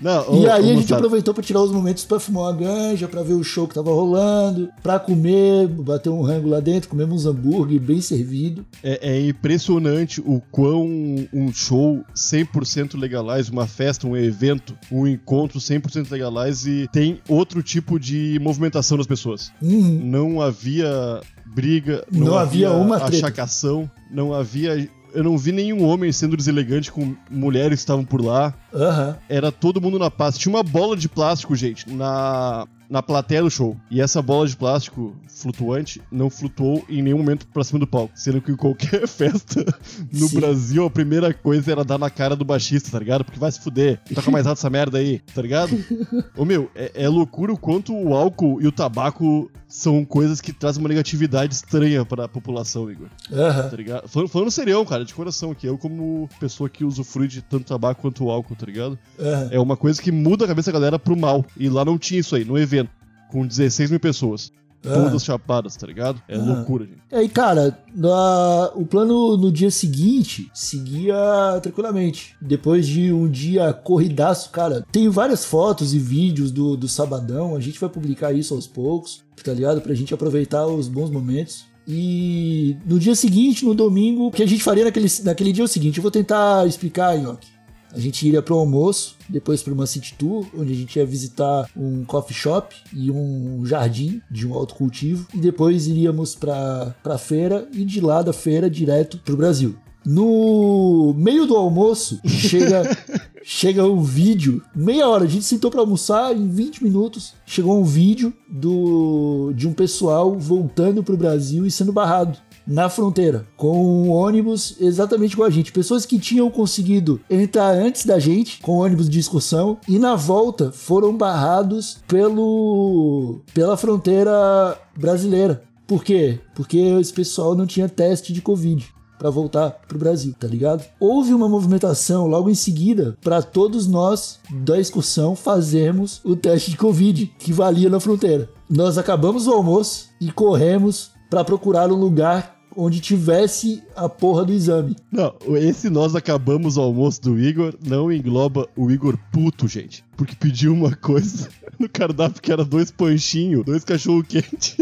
[0.00, 2.52] Não, E ô, aí a gente moçada, aproveitou pra tirar os momentos pra fumar uma
[2.52, 6.88] ganja, pra ver o show que tava rolando, pra comer, bater um rango lá dentro,
[6.88, 8.64] comemos uns hambúrguer bem servido.
[8.82, 10.86] É, é impressionante o quão
[11.32, 17.98] um show 100% legalize, uma festa, um evento, um encontro 100% legalize tem outro tipo
[17.98, 19.50] de movimentação das pessoas.
[19.60, 20.00] Uhum.
[20.04, 23.16] Não havia briga, não, Não havia uma treta.
[23.26, 24.88] achacação, não havia.
[25.12, 28.54] Eu não vi nenhum homem sendo deselegante com mulheres que estavam por lá.
[28.72, 29.16] Aham.
[29.28, 30.36] Era todo mundo na paz.
[30.38, 33.76] Tinha uma bola de plástico, gente, na, na plateia do show.
[33.90, 38.12] E essa bola de plástico flutuante não flutuou em nenhum momento pra cima do palco.
[38.14, 39.64] Sendo que em qualquer festa
[40.12, 40.40] no Sim.
[40.40, 43.24] Brasil, a primeira coisa era dar na cara do baixista, tá ligado?
[43.24, 44.00] Porque vai se fuder.
[44.14, 45.78] Toca mais alto essa merda aí, tá ligado?
[46.36, 50.50] Ô meu, é, é loucura o quanto o álcool e o tabaco são coisas que
[50.52, 53.68] trazem uma negatividade estranha pra população, Igor Aham.
[53.68, 54.08] tá ligado?
[54.08, 55.66] Falando, falando serião, cara, de coração aqui.
[55.66, 58.98] Eu, como pessoa que usufrui de tanto tabaco quanto o álcool, tá ligado?
[59.18, 59.48] Aham.
[59.50, 61.44] É uma coisa que muda a cabeça da galera pro mal.
[61.56, 62.90] E lá não tinha isso aí, no evento.
[63.30, 64.50] Com 16 mil pessoas.
[64.84, 65.04] Aham.
[65.06, 66.22] Todas chapadas, tá ligado?
[66.28, 66.54] É Aham.
[66.54, 66.98] loucura, gente.
[67.10, 71.16] E aí, cara, na- o plano no dia seguinte seguia
[71.62, 72.36] tranquilamente.
[72.40, 77.56] Depois de um dia corridaço, cara, tem várias fotos e vídeos do, do sabadão.
[77.56, 79.80] A gente vai publicar isso aos poucos, tá ligado?
[79.80, 81.66] Pra gente aproveitar os bons momentos.
[81.90, 85.64] E no dia seguinte, no domingo, o que a gente faria naquele, naquele dia é
[85.64, 87.48] o seguinte: eu vou tentar explicar, Nhoque.
[87.92, 91.06] A gente iria para o almoço, depois para uma city tour, onde a gente ia
[91.06, 97.18] visitar um coffee shop e um jardim de um autocultivo, e depois iríamos para a
[97.18, 99.76] feira e de lá da feira direto para o Brasil.
[100.04, 102.96] No meio do almoço, chega,
[103.42, 107.84] chega um vídeo, meia hora, a gente sentou para almoçar, em 20 minutos, chegou um
[107.84, 113.82] vídeo do, de um pessoal voltando para o Brasil e sendo barrado na fronteira, com
[113.82, 115.72] um ônibus exatamente igual a gente.
[115.72, 120.70] Pessoas que tinham conseguido entrar antes da gente, com ônibus de excursão, e na volta
[120.70, 125.62] foram barrados pelo pela fronteira brasileira.
[125.86, 126.38] Por quê?
[126.54, 128.86] Porque esse pessoal não tinha teste de Covid
[129.18, 130.84] para voltar pro Brasil, tá ligado?
[131.00, 136.76] Houve uma movimentação logo em seguida para todos nós da excursão fazermos o teste de
[136.76, 138.48] Covid que valia na fronteira.
[138.70, 144.52] Nós acabamos o almoço e corremos para procurar um lugar onde tivesse a porra do
[144.52, 144.96] exame.
[145.10, 150.04] Não, esse nós acabamos o almoço do Igor não engloba o Igor puto, gente.
[150.16, 154.76] Porque pediu uma coisa no cardápio que era dois panchinhos, dois cachorro quente.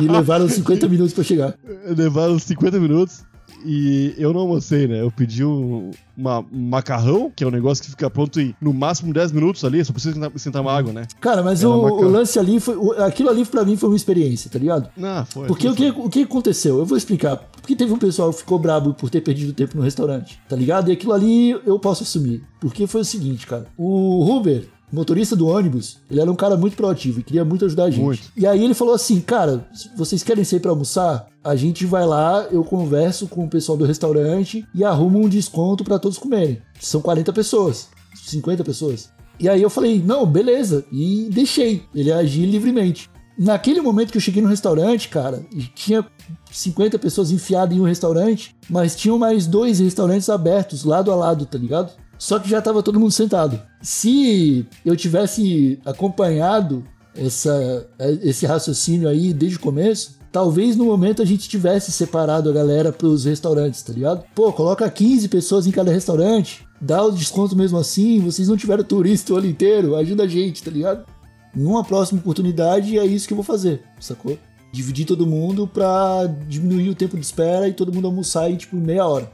[0.00, 1.58] E levaram 50 minutos para chegar.
[1.96, 3.24] Levaram 50 minutos
[3.64, 5.00] e eu não almocei, né?
[5.00, 8.72] Eu pedi um, uma- um macarrão, que é um negócio que fica pronto em no
[8.72, 11.06] máximo 10 minutos ali, só precisa sentar, sentar uma água, né?
[11.20, 12.76] Cara, mas o, o lance ali foi.
[12.76, 14.88] o- aquilo ali pra mim foi uma experiência, tá ligado?
[14.96, 15.46] Não, foi.
[15.46, 16.78] Porque o que, o que aconteceu?
[16.78, 17.36] Eu vou explicar.
[17.60, 20.88] Porque teve um pessoal que ficou brabo por ter perdido tempo no restaurante, tá ligado?
[20.88, 22.42] E aquilo ali eu posso assumir.
[22.60, 23.66] Porque foi o seguinte, cara.
[23.76, 27.84] O Huber, motorista do ônibus, ele era um cara muito proativo e queria muito ajudar
[27.84, 28.02] a gente.
[28.04, 28.22] Muito.
[28.36, 29.66] E aí ele falou assim, cara,
[29.96, 31.26] vocês querem sair pra almoçar?
[31.46, 35.84] A gente vai lá, eu converso com o pessoal do restaurante e arrumo um desconto
[35.84, 36.60] pra todos comerem.
[36.80, 39.10] São 40 pessoas, 50 pessoas.
[39.38, 40.84] E aí eu falei, não, beleza.
[40.90, 43.08] E deixei ele agir livremente.
[43.38, 46.04] Naquele momento que eu cheguei no restaurante, cara, tinha
[46.50, 51.46] 50 pessoas enfiadas em um restaurante, mas tinham mais dois restaurantes abertos, lado a lado,
[51.46, 51.92] tá ligado?
[52.18, 53.62] Só que já tava todo mundo sentado.
[53.80, 56.82] Se eu tivesse acompanhado
[57.14, 57.88] essa,
[58.20, 62.92] esse raciocínio aí desde o começo, talvez no momento a gente tivesse separado a galera
[62.92, 64.22] pros restaurantes, tá ligado?
[64.34, 68.84] Pô, coloca 15 pessoas em cada restaurante, dá o desconto mesmo assim, vocês não tiveram
[68.84, 71.06] turista o ano inteiro, ajuda a gente, tá ligado?
[71.54, 74.38] Numa próxima oportunidade é isso que eu vou fazer, sacou?
[74.70, 78.76] Dividir todo mundo pra diminuir o tempo de espera e todo mundo almoçar em tipo
[78.76, 79.32] meia hora,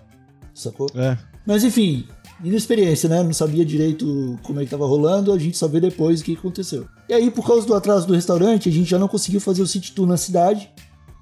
[0.55, 0.87] sacou?
[0.95, 1.19] É.
[1.45, 2.07] Mas enfim,
[2.45, 3.25] inexperiência, né?
[3.25, 6.35] Não sabia direito como é que tava rolando, a gente só vê depois o que
[6.35, 6.87] aconteceu.
[7.09, 9.67] E aí, por causa do atraso do restaurante, a gente já não conseguiu fazer o
[9.67, 10.71] city tour na cidade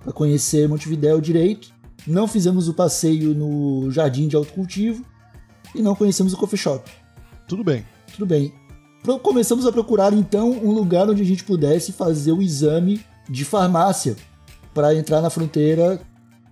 [0.02, 1.68] para conhecer Montevidéu direito.
[2.06, 5.04] Não fizemos o passeio no Jardim de Alto Cultivo
[5.74, 6.90] e não conhecemos o coffee shop.
[7.46, 7.84] Tudo bem.
[8.12, 8.52] Tudo bem.
[9.22, 14.16] Começamos a procurar então um lugar onde a gente pudesse fazer o exame de farmácia
[14.74, 16.00] para entrar na fronteira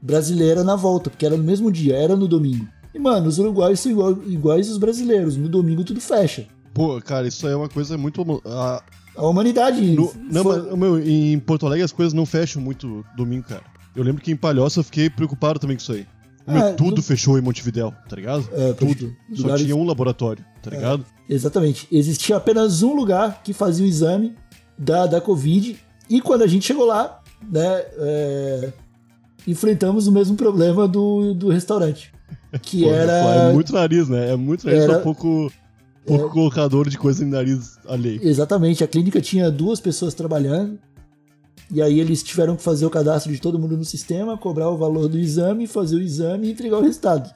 [0.01, 2.67] brasileira na volta, porque era no mesmo dia, era no domingo.
[2.95, 6.47] E mano, os uruguaios são igual- iguais aos brasileiros, no domingo tudo fecha.
[6.73, 8.23] Pô, cara, isso aí é uma coisa muito.
[8.47, 8.83] ah,
[9.19, 9.81] A humanidade.
[9.83, 13.63] no- não, foi- mas, meu, em Porto Alegre as coisas não fecham muito domingo, cara.
[13.97, 16.07] Eu lembro que em Palhoça eu fiquei preocupado também com isso aí.
[16.47, 18.49] Meu, É, tudo no- fechou em Montevidéu, tá ligado?
[18.53, 19.13] É, tudo.
[19.35, 21.05] Só Lugares- tinha um laboratório, tá ligado?
[21.29, 21.87] Exatamente.
[21.93, 24.35] Existia apenas um lugar que fazia o exame
[24.79, 25.77] da, da Covid.
[26.09, 28.73] E quando a gente chegou lá, né, é,
[29.47, 32.13] enfrentamos o mesmo problema do, do restaurante.
[32.63, 33.13] Que Pô, era.
[33.13, 34.31] É muito nariz, né?
[34.31, 35.53] É muito nariz, Era- só pouco,
[36.09, 38.21] pouco colocador de coisa em nariz alheio.
[38.23, 40.79] Exatamente, a clínica tinha duas pessoas trabalhando.
[41.71, 44.79] E aí eles tiveram que fazer o cadastro de todo mundo no sistema, cobrar o
[44.79, 47.31] valor do exame, fazer o exame e entregar o resultado.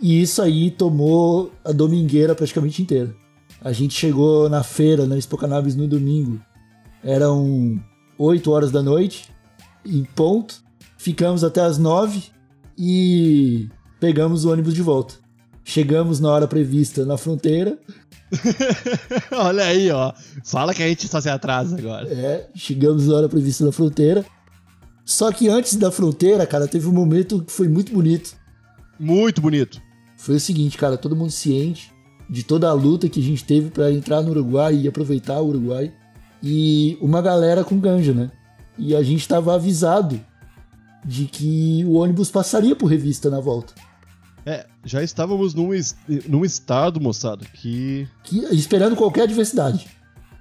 [0.00, 3.14] E isso aí tomou a domingueira praticamente inteira.
[3.60, 6.40] A gente chegou na feira, na Expo Cannabis, no domingo.
[7.02, 7.80] Eram
[8.18, 9.30] 8 horas da noite,
[9.84, 10.62] em ponto.
[10.98, 12.24] Ficamos até as 9
[12.76, 13.68] e
[14.00, 15.14] pegamos o ônibus de volta.
[15.64, 17.78] Chegamos na hora prevista na fronteira,
[19.32, 20.12] Olha aí, ó.
[20.44, 22.08] Fala que a gente só se atrasa agora.
[22.12, 24.24] É, chegamos na hora prevista na fronteira.
[25.04, 28.34] Só que antes da fronteira, cara, teve um momento que foi muito bonito.
[28.98, 29.80] Muito bonito.
[30.16, 31.94] Foi o seguinte, cara, todo mundo ciente
[32.28, 35.48] de toda a luta que a gente teve pra entrar no Uruguai e aproveitar o
[35.48, 35.92] Uruguai.
[36.42, 38.30] E uma galera com ganja, né?
[38.76, 40.20] E a gente tava avisado
[41.04, 43.72] de que o ônibus passaria por revista na volta.
[44.46, 45.70] É, já estávamos num,
[46.28, 48.06] num estado, moçada, que.
[48.22, 49.88] Que, esperando qualquer adversidade.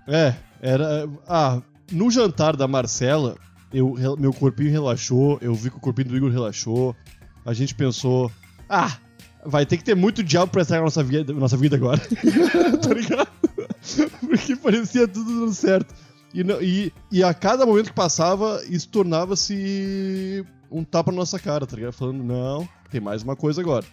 [0.07, 1.09] É, era.
[1.27, 1.59] Ah,
[1.91, 3.35] no jantar da Marcela,
[3.73, 6.95] eu, meu corpinho relaxou, eu vi que o corpinho do Igor relaxou.
[7.43, 8.31] A gente pensou,
[8.69, 8.95] ah,
[9.43, 11.99] vai ter que ter muito diabo pra estragar nossa vida, nossa vida agora.
[12.81, 13.27] tá ligado?
[14.21, 15.93] Porque parecia tudo dando certo.
[16.33, 21.39] E, não- e, e a cada momento que passava, isso tornava-se um tapa na nossa
[21.39, 21.93] cara, tá ligado?
[21.93, 23.86] Falando, não, tem mais uma coisa agora.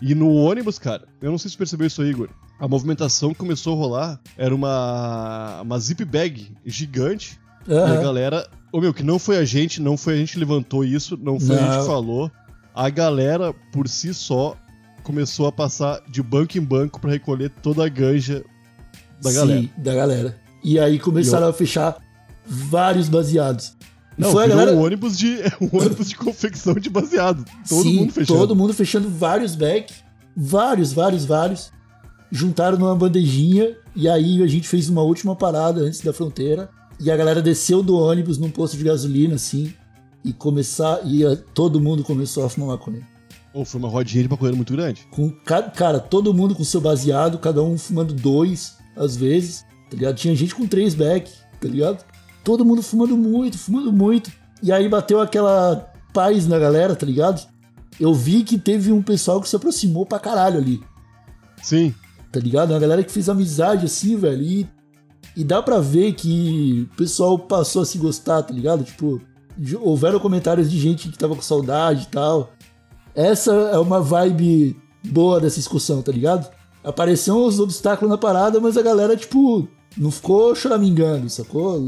[0.00, 2.28] E no ônibus, cara, eu não sei se você percebeu isso aí, Igor.
[2.58, 7.38] A movimentação que começou a rolar era uma, uma zip bag gigante.
[7.68, 8.48] E a galera.
[8.72, 11.38] Ô meu, que não foi a gente, não foi a gente que levantou isso, não
[11.38, 11.80] foi a gente Não.
[11.80, 12.30] que falou.
[12.74, 14.56] A galera, por si só,
[15.02, 18.44] começou a passar de banco em banco pra recolher toda a ganja
[19.20, 19.68] da Sim, galera.
[19.78, 20.40] da galera.
[20.64, 21.96] E aí começaram a fechar
[22.44, 23.76] vários baseados.
[24.18, 24.76] Não, foi a virou galera.
[24.78, 27.44] um ônibus de um ônibus de confecção de baseado.
[27.68, 28.38] Todo Sim, mundo fechando.
[28.40, 29.92] Todo mundo fechando vários back.
[30.36, 31.70] Vários, vários, vários.
[32.30, 33.76] Juntaram numa bandejinha.
[33.94, 36.70] E aí a gente fez uma última parada antes da fronteira.
[37.00, 39.72] E a galera desceu do ônibus num posto de gasolina, assim.
[40.24, 41.00] E começar.
[41.04, 43.00] E a- todo mundo começou a fumar maconha.
[43.52, 45.06] Ou foi uma rodinha de maconheiro muito grande.
[45.10, 49.96] Com, ca- cara, todo mundo com seu baseado, cada um fumando dois, às vezes, tá
[49.96, 50.16] ligado?
[50.16, 52.02] Tinha gente com três back, tá ligado?
[52.44, 54.30] Todo mundo fumando muito, fumando muito.
[54.62, 57.46] E aí bateu aquela paz na galera, tá ligado?
[58.00, 60.80] Eu vi que teve um pessoal que se aproximou pra caralho ali,
[61.62, 61.94] Sim.
[62.30, 62.70] tá ligado?
[62.70, 64.42] Uma galera que fez amizade assim, velho.
[64.42, 64.68] E,
[65.36, 68.84] e dá pra ver que o pessoal passou a se gostar, tá ligado?
[68.84, 69.20] Tipo,
[69.80, 72.52] houveram comentários de gente que tava com saudade e tal.
[73.14, 76.50] Essa é uma vibe boa dessa excursão, tá ligado?
[76.82, 81.80] Apareceram os obstáculos na parada, mas a galera, tipo, não ficou choramingando, sacou?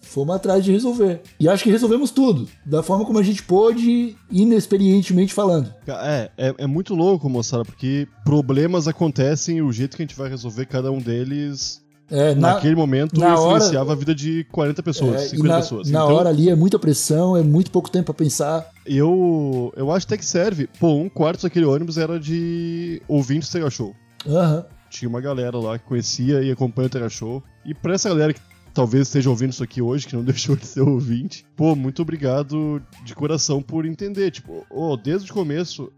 [0.00, 1.20] Fomos atrás de resolver.
[1.38, 5.72] E acho que resolvemos tudo, da forma como a gente pôde, inexperientemente falando.
[5.86, 10.16] É, é, é muito louco, moçada, porque problemas acontecem e o jeito que a gente
[10.16, 14.44] vai resolver cada um deles É, na, naquele momento na hora- influenciava a vida de
[14.50, 15.90] 40 pessoas, é, e 50 na, pessoas.
[15.90, 18.68] na Então, hora ali é muita pressão, é muito pouco tempo pra pensar.
[18.86, 20.68] eu, eu acho até que serve.
[20.78, 23.94] Pô, um quarto daquele ônibus era de ouvintes Sega Show.
[24.26, 24.64] Aham.
[24.90, 27.42] Tinha uma galera lá que conhecia e acompanha o Terra Show.
[27.64, 28.40] E pra essa galera que
[28.74, 32.82] talvez esteja ouvindo isso aqui hoje, que não deixou de ser ouvinte, pô, muito obrigado
[33.04, 34.30] de coração por entender.
[34.30, 35.90] Tipo, oh, desde o começo,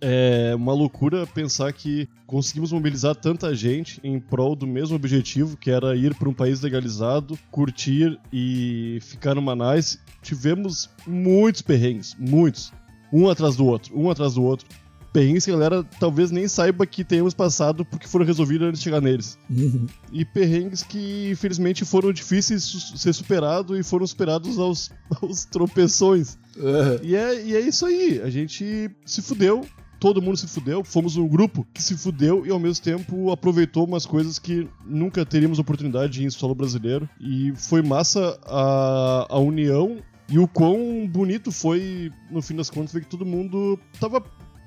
[0.00, 5.70] é uma loucura pensar que conseguimos mobilizar tanta gente em prol do mesmo objetivo, que
[5.70, 9.98] era ir para um país legalizado, curtir e ficar no Manais.
[10.20, 12.72] Tivemos muitos perrengues, muitos.
[13.12, 14.66] Um atrás do outro, um atrás do outro.
[15.14, 18.84] Perrengues que a galera talvez nem saiba que tenhamos passado porque foram resolvidos antes de
[18.84, 19.38] chegar neles.
[19.48, 19.86] Uhum.
[20.12, 24.90] E perrengues que, infelizmente, foram difíceis de ser superados e foram superados aos,
[25.22, 26.36] aos tropeções.
[26.58, 26.98] Aham.
[27.00, 28.20] E é, e é isso aí.
[28.22, 29.64] A gente se fudeu.
[30.00, 30.82] Todo mundo se fudeu.
[30.82, 35.24] Fomos um grupo que se fudeu e ao mesmo tempo aproveitou umas coisas que nunca
[35.24, 37.08] teríamos oportunidade em solo brasileiro.
[37.20, 42.92] E foi massa a, a união e o quão bonito foi, no fim das contas,
[42.92, 44.20] ver que todo mundo tava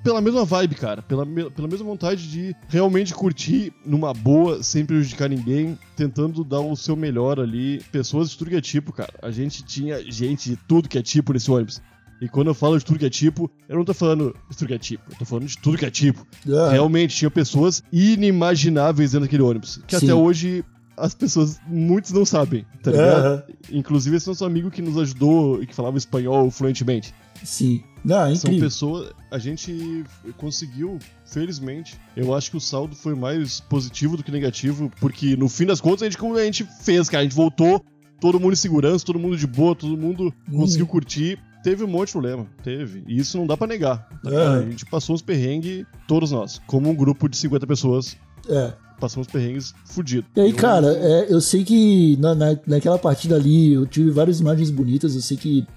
[0.07, 1.01] pela mesma vibe, cara.
[1.01, 6.75] Pela, pela mesma vontade de realmente curtir numa boa, sem prejudicar ninguém, tentando dar o
[6.77, 7.81] seu melhor ali.
[7.91, 9.13] Pessoas de tudo que é tipo, cara.
[9.21, 11.81] A gente tinha gente de tudo que é tipo nesse ônibus.
[12.21, 14.67] E quando eu falo de tudo que é tipo, eu não tô falando de tudo
[14.67, 16.25] que é tipo, eu tô falando de tudo que é tipo.
[16.47, 16.71] Aham.
[16.71, 19.81] Realmente, tinha pessoas inimagináveis dentro daquele ônibus.
[19.85, 20.05] Que Sim.
[20.05, 20.63] até hoje
[20.97, 23.43] as pessoas, muitos não sabem, tá ligado?
[23.71, 27.13] Inclusive esse nosso amigo que nos ajudou e que falava espanhol fluentemente.
[27.43, 27.81] Sim.
[28.03, 29.11] Não, é São pessoas.
[29.29, 30.03] A gente
[30.37, 31.95] conseguiu, felizmente.
[32.15, 35.81] Eu acho que o saldo foi mais positivo do que negativo, porque no fim das
[35.81, 37.21] contas a gente, como a gente fez, cara.
[37.21, 37.83] A gente voltou,
[38.21, 40.57] todo mundo em segurança, todo mundo de boa, todo mundo Hum.
[40.59, 41.39] conseguiu curtir.
[41.63, 43.03] Teve um monte de problema, teve.
[43.07, 44.07] E isso não dá pra negar.
[44.25, 44.37] É.
[44.37, 46.61] A gente passou uns perrengues, todos nós.
[46.65, 48.15] Como um grupo de 50 pessoas,
[48.47, 48.71] É.
[49.01, 50.29] passamos perrengues fudidos.
[50.35, 54.39] E aí, cara, é, eu sei que na, na- naquela partida ali eu tive várias
[54.39, 55.13] imagens bonitas.
[55.15, 55.67] Eu sei que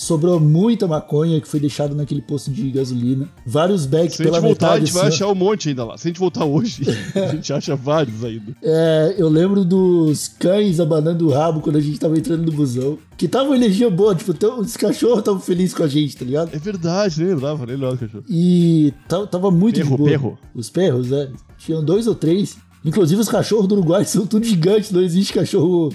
[0.00, 3.28] sobrou muita maconha que foi deixada naquele posto de gasolina.
[3.44, 4.86] Vários bags Se a gente pela voltar, a metade.
[4.86, 5.98] gente vai assim, achar um monte ainda lá.
[5.98, 6.82] Se a gente voltar hoje,
[7.14, 8.56] a gente acha vários ainda.
[8.62, 12.98] É, eu lembro dos cães abanando o rabo quando a gente tava entrando no busão.
[13.18, 16.50] Que tava uma energia boa, tipo, os cachorros estavam felizes com a gente, tá ligado?
[16.54, 18.24] É verdade, nem lembrava, nem lembrava, cachorro.
[18.26, 18.94] E
[19.30, 20.08] tava, muito de Perro, boa.
[20.08, 20.38] perro.
[20.54, 21.28] Os perros, né?
[21.58, 22.56] Tinham dois ou três.
[22.82, 25.92] Inclusive os cachorros do Uruguai são tudo gigantes, não existe cachorro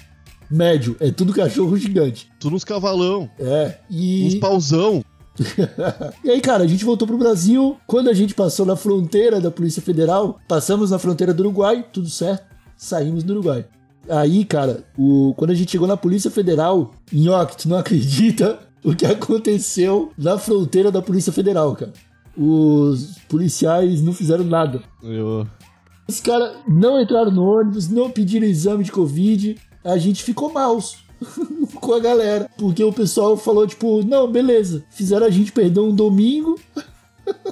[0.50, 2.30] médio, é tudo cachorro gigante.
[2.40, 4.28] Tudo uns cavalão, É, e...
[4.28, 5.04] uns pauzão.
[6.24, 7.78] E aí, cara, a gente voltou pro Brasil.
[7.86, 12.10] Quando a gente passou na fronteira da Polícia Federal, passamos na fronteira do Uruguai, tudo
[12.10, 12.46] certo,
[12.78, 13.66] saímos do Uruguai.
[14.10, 15.34] Aí, cara, o...
[15.36, 20.38] quando a gente chegou na Polícia Federal, Nhoque, tu não acredita o que aconteceu na
[20.38, 21.92] fronteira da Polícia Federal, cara.
[22.38, 24.82] Os policiais não fizeram nada.
[25.02, 25.48] Eu...
[26.08, 29.56] Os caras não entraram no ônibus, não pediram exame de Covid.
[29.86, 30.98] A gente ficou maus
[31.80, 32.50] com a galera.
[32.58, 34.84] Porque o pessoal falou, tipo, não, beleza.
[34.90, 36.60] Fizeram a gente perder um domingo.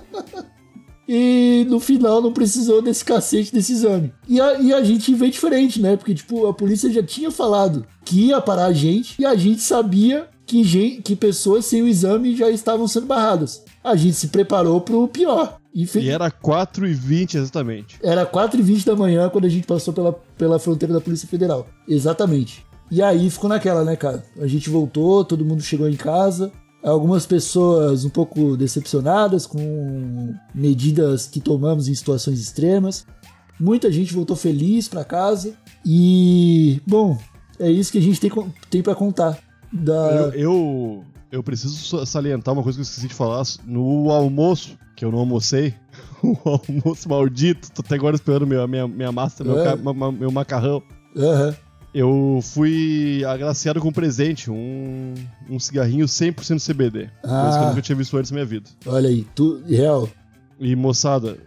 [1.07, 4.13] e no final não precisou desse cacete desse exame.
[4.27, 5.95] E a, e a gente veio diferente, né?
[5.95, 9.21] Porque, tipo, a polícia já tinha falado que ia parar a gente.
[9.21, 13.63] E a gente sabia que, gen- que pessoas sem o exame já estavam sendo barradas.
[13.83, 15.59] A gente se preparou pro pior.
[15.73, 17.97] E, fe- E era 4h20 exatamente.
[18.03, 21.67] era 4h20 da manhã quando a gente passou pela, pela fronteira da Polícia Federal.
[21.87, 22.65] Exatamente.
[22.91, 24.23] E aí ficou naquela, né, cara?
[24.39, 26.51] A gente voltou, todo mundo chegou em casa.
[26.83, 33.05] Algumas pessoas um pouco decepcionadas com medidas que tomamos em situações extremas.
[33.59, 35.53] Muita gente voltou feliz pra casa.
[35.85, 37.17] E, bom,
[37.59, 38.31] é isso que a gente tem,
[38.69, 39.39] tem para contar.
[39.71, 40.31] Da...
[40.33, 43.43] Eu, eu, eu preciso sa- salientar uma coisa que eu esqueci de falar.
[43.65, 45.73] No almoço, que eu não almocei,
[46.23, 49.75] o almoço maldito, tô até agora esperando minha, minha, minha massa, meu, É.
[49.75, 50.81] ma- ma- meu macarrão.
[51.17, 51.55] Aham.
[51.93, 55.13] Eu fui agraciado com um presente, um,
[55.49, 57.09] um cigarrinho 100% CBD.
[57.21, 57.69] Coisa que eu Ah.
[57.69, 58.67] nunca tinha visto antes na minha vida.
[58.85, 60.09] Olha aí, tu, real.
[60.59, 61.37] E moçada,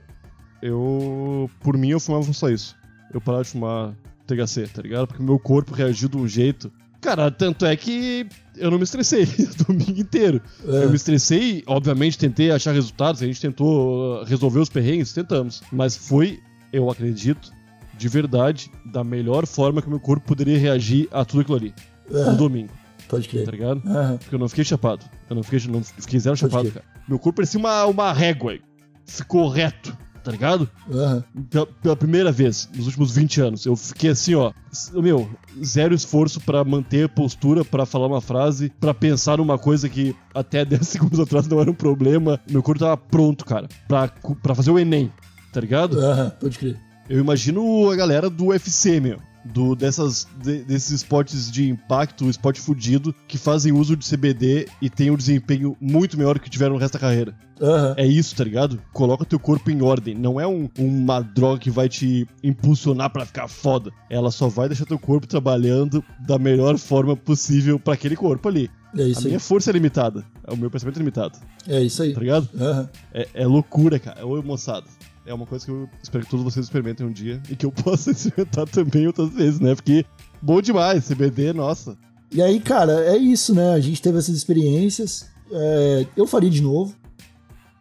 [0.62, 1.50] eu.
[1.60, 2.76] Por mim eu fumava só isso.
[3.12, 3.94] Eu parava de fumar
[4.26, 5.06] THC, tá ligado?
[5.08, 6.70] Porque meu corpo reagiu de um jeito.
[7.00, 9.24] Cara, tanto é que eu não me estressei
[9.60, 10.40] o domingo inteiro.
[10.66, 10.84] É.
[10.84, 15.62] Eu me estressei, obviamente tentei achar resultados, a gente tentou uh, resolver os perrengues, tentamos.
[15.72, 16.40] Mas foi,
[16.72, 17.50] eu acredito,
[17.96, 21.74] de verdade, da melhor forma que o meu corpo poderia reagir a tudo aquilo ali.
[22.12, 22.72] É, No domingo,
[23.08, 23.48] pode tá crer.
[23.50, 23.82] ligado?
[23.86, 24.16] Aham.
[24.18, 25.04] Porque eu não fiquei chapado.
[25.28, 26.82] Eu não fiquei, não fiquei zero Pode chapado, crer.
[26.82, 26.96] cara.
[27.08, 28.58] Meu corpo parecia uma, uma régua.
[29.04, 30.68] Ficou reto, tá ligado?
[30.92, 31.24] Aham.
[31.48, 33.64] Pela, pela primeira vez nos últimos 20 anos.
[33.64, 34.52] Eu fiquei assim, ó.
[34.92, 35.30] Meu,
[35.64, 40.16] zero esforço pra manter a postura, pra falar uma frase, pra pensar numa coisa que
[40.34, 42.40] até 10 segundos atrás não era um problema.
[42.50, 44.08] Meu corpo tava pronto, cara, pra,
[44.42, 45.12] pra fazer o Enem,
[45.52, 46.00] tá ligado?
[46.00, 46.76] Aham, pode crer.
[47.08, 49.20] Eu imagino a galera do UFC, meu.
[49.52, 54.90] Do, dessas, de- desses esportes de impacto, esporte fudido, que fazem uso de CBD e
[54.90, 57.34] tem um desempenho muito melhor que tiveram no resto da carreira.
[57.60, 57.94] Aham.
[57.96, 58.78] É isso, tá ligado?
[58.92, 60.14] Coloca teu corpo em ordem.
[60.14, 63.90] Não é um- uma droga que vai te impulsionar pra ficar foda.
[64.10, 68.70] Ela só vai deixar teu corpo trabalhando da melhor forma possível pra aquele corpo ali.
[68.96, 69.26] É A isso aí.
[69.28, 70.24] minha força é limitada.
[70.48, 71.38] O meu pensamento é limitado.
[71.66, 72.12] É isso aí.
[72.14, 72.48] Tá ligado?
[72.58, 72.88] Aham.
[73.12, 74.26] É, é loucura, cara.
[74.26, 74.86] Ô, moçada.
[75.26, 77.72] É uma coisa que eu espero que todos vocês experimentem um dia e que eu
[77.82, 79.74] possa experimentar também outras vezes, né?
[79.74, 80.06] Porque
[80.40, 81.96] bom demais, CBD, nossa.
[82.30, 83.72] E aí, cara, é isso, né?
[83.74, 85.28] A gente teve essas experiências.
[85.50, 86.94] É, eu faria de novo.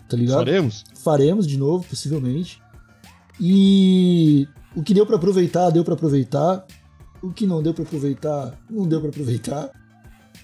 [0.09, 0.37] Tá ligado?
[0.37, 0.83] Faremos?
[0.95, 2.61] Faremos de novo, possivelmente.
[3.39, 6.65] E o que deu pra aproveitar, deu pra aproveitar.
[7.21, 9.71] O que não deu pra aproveitar, não deu pra aproveitar.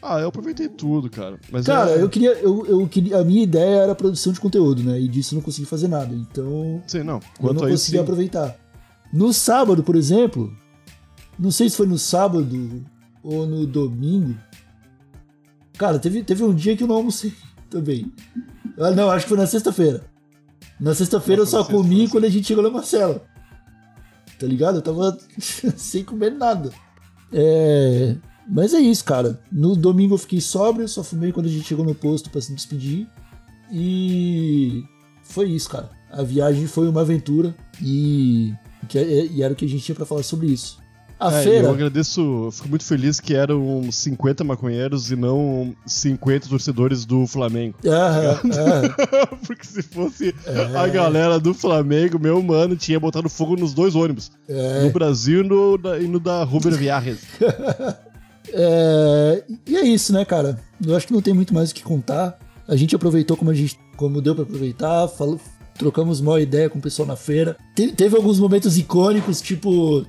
[0.02, 1.40] Ah, eu aproveitei tudo, cara.
[1.52, 2.02] Mas Cara, é...
[2.02, 3.20] eu queria, eu, eu queria.
[3.20, 5.00] A minha ideia era produção de conteúdo, né?
[5.00, 6.16] E disso eu não consegui fazer nada.
[6.16, 7.16] Então, Sei, não.
[7.16, 8.04] eu Quanto não a isso, consegui sim.
[8.04, 8.56] aproveitar.
[9.14, 10.52] No sábado, por exemplo,
[11.38, 12.84] não sei se foi no sábado
[13.24, 14.36] ou no domingo.
[15.78, 17.34] Cara, teve, teve um dia que eu não almocei
[17.70, 18.12] também.
[18.80, 20.04] Ah, não, acho que foi na sexta-feira.
[20.80, 23.24] Na sexta-feira eu só sexta, comi quando a gente chegou na Marcela.
[24.40, 24.78] Tá ligado?
[24.78, 25.16] Eu tava
[25.78, 26.72] sem comer nada.
[27.32, 28.16] É.
[28.48, 29.40] Mas é isso, cara.
[29.52, 32.54] No domingo eu fiquei sóbrio, só fumei quando a gente chegou no posto pra se
[32.54, 33.08] despedir.
[33.72, 34.84] E
[35.24, 35.90] foi isso, cara.
[36.12, 38.54] A viagem foi uma aventura e,
[38.90, 40.80] que é- e era o que a gente tinha pra falar sobre isso.
[41.18, 41.68] A É, feira.
[41.68, 47.28] Eu agradeço, eu fico muito feliz que eram 50 maconheiros e não 50 torcedores do
[47.28, 47.78] Flamengo.
[47.86, 49.38] Aham, aham.
[49.46, 50.78] Porque se fosse É.
[50.78, 54.32] a galera do Flamengo, meu mano, tinha botado fogo nos dois ônibus.
[54.50, 54.84] É.
[54.84, 57.20] No Brasil e no da, e no da Ruber Viajes.
[58.54, 60.60] É, e é isso, né, cara?
[60.86, 62.38] Eu acho que não tem muito mais o que contar.
[62.68, 65.40] A gente aproveitou como a gente, como deu pra aproveitar, falou,
[65.78, 67.58] trocamos uma ideia com o pessoal na feira.
[67.76, 70.06] Te- teve alguns momentos icônicos, tipo,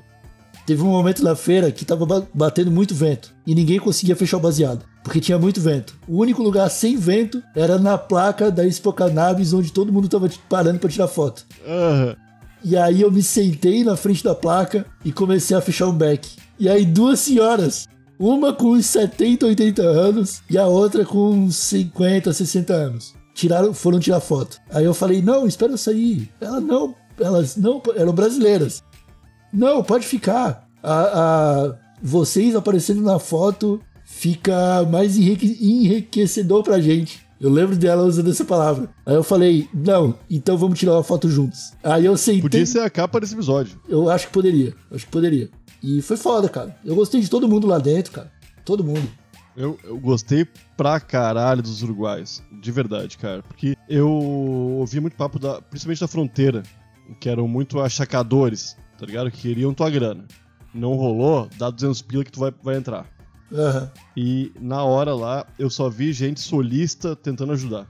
[0.67, 4.37] teve um momento na feira que tava ba- batendo muito vento e ninguém conseguia fechar
[4.37, 5.97] o baseado, porque tinha muito vento.
[6.07, 10.31] O único lugar sem vento era na placa da Expo Cannabis, onde todo mundo tava
[10.49, 11.45] parando pra tirar foto.
[11.67, 12.17] Aham.
[12.65, 16.29] E aí eu me sentei na frente da placa e comecei a fechar um beck.
[16.61, 17.89] E aí duas senhoras,
[18.19, 23.73] uma com uns 70, 80 anos e a outra com uns 50, 60 anos, tiraram,
[23.75, 24.59] foram tirar foto.
[24.71, 26.29] Aí eu falei: "Não, espera eu sair".
[26.41, 28.83] Ela não, elas não eram brasileiras.
[29.53, 30.67] Não, pode ficar.
[30.83, 30.95] A,
[31.71, 37.21] a- vocês aparecendo na foto fica mais enrique- enriquecedor pra gente.
[37.41, 38.89] Eu lembro dela usando essa palavra.
[39.05, 41.73] Aí eu falei, não, então vamos tirar uma foto juntos.
[41.83, 42.41] Aí eu sentei.
[42.43, 43.81] Podia ser a capa desse episódio.
[43.89, 44.73] Eu acho que poderia.
[44.93, 45.51] Acho que poderia.
[45.83, 46.77] E foi foda, cara.
[46.85, 48.31] Eu gostei de todo mundo lá dentro, cara.
[48.65, 49.09] Todo mundo.
[49.57, 52.43] Eu, eu gostei pra caralho dos uruguaios.
[52.61, 53.43] De verdade, cara.
[53.43, 56.63] Porque eu ouvi muito papo, da, principalmente da fronteira,
[57.21, 59.31] que eram muito achacadores, tá ligado?
[59.31, 60.25] Que queriam tua grana.
[60.73, 63.07] Não rolou, dá 200 pila que tu vai, vai entrar.
[63.53, 63.91] Aham.
[64.17, 67.87] E na hora lá, eu só vi gente solista tentando ajudar.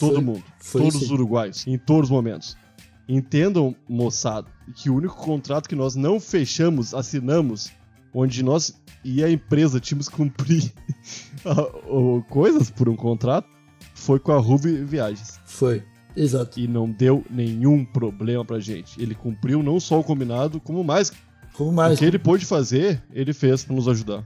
[0.00, 0.42] Todo Foi- mundo.
[0.58, 1.14] foi todos isso os aí.
[1.16, 1.66] uruguaios.
[1.66, 2.56] Em todos os momentos.
[3.06, 7.70] Entendam, moçada, que o único contrato que nós não fechamos, assinamos,
[8.12, 10.72] onde nós e a empresa tínhamos que cumprir
[11.88, 13.48] o- coisas por um contrato,
[13.94, 15.38] foi com a Ruby Viagens.
[15.44, 15.82] Foi.
[16.16, 16.60] Exato.
[16.60, 19.00] E não deu nenhum problema pra gente.
[19.02, 21.12] Ele cumpriu não só o combinado, como mais.
[21.54, 21.98] Como O mais?
[21.98, 24.24] que ele pôde fazer, ele fez pra nos ajudar.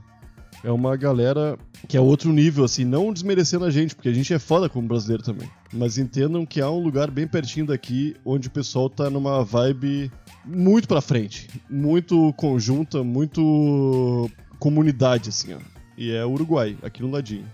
[0.63, 4.33] É uma galera que é outro nível, assim, não desmerecendo a gente, porque a gente
[4.33, 5.49] é foda como brasileiro também.
[5.73, 10.11] Mas entendam que há um lugar bem pertinho daqui onde o pessoal tá numa vibe
[10.45, 11.47] muito pra frente.
[11.69, 14.29] Muito conjunta, muito
[14.59, 15.59] comunidade, assim, ó.
[15.97, 17.45] E é o Uruguai, aqui no ladinho.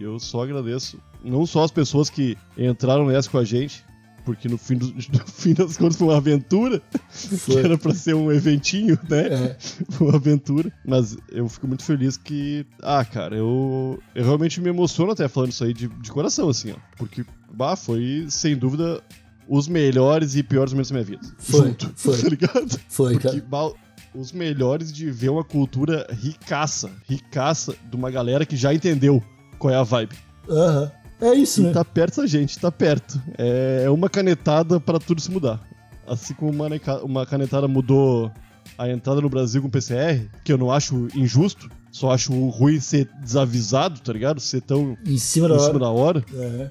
[0.00, 3.84] Eu só agradeço, não só as pessoas que entraram nessa com a gente,
[4.24, 6.80] porque no fim, do- no fim das contas foi uma aventura,
[7.10, 7.58] que Foi.
[7.64, 9.26] era pra ser um eventinho, né?
[9.28, 9.56] É.
[10.02, 10.72] uma aventura.
[10.84, 12.66] Mas eu fico muito feliz que.
[12.82, 14.00] Ah, cara, eu.
[14.14, 16.76] Eu realmente me emociono até falando isso aí de, de coração, assim, ó.
[16.96, 19.00] Porque, bah, foi sem dúvida
[19.48, 21.26] os melhores e piores momentos da minha vida.
[21.38, 22.18] Foi, Junto, foi.
[22.22, 22.80] Tá ligado?
[22.88, 23.44] Foi, Porque, cara.
[23.48, 23.72] bah,
[24.14, 29.22] os melhores de ver uma cultura ricaça, ricaça de uma galera que já entendeu
[29.58, 30.14] qual é a vibe.
[30.48, 30.90] Aham.
[31.20, 31.72] É isso, E né?
[31.72, 33.20] tá perto da gente, tá perto.
[33.38, 35.60] É uma canetada pra tudo se mudar.
[36.04, 36.66] Assim como uma,
[37.04, 38.28] uma canetada mudou
[38.76, 43.08] a entrada no Brasil com PCR, que eu não acho injusto, só acho ruim ser
[43.22, 44.40] desavisado, tá ligado?
[44.40, 45.66] Ser tão Em cima da em hora.
[45.68, 46.70] cima da hora, É.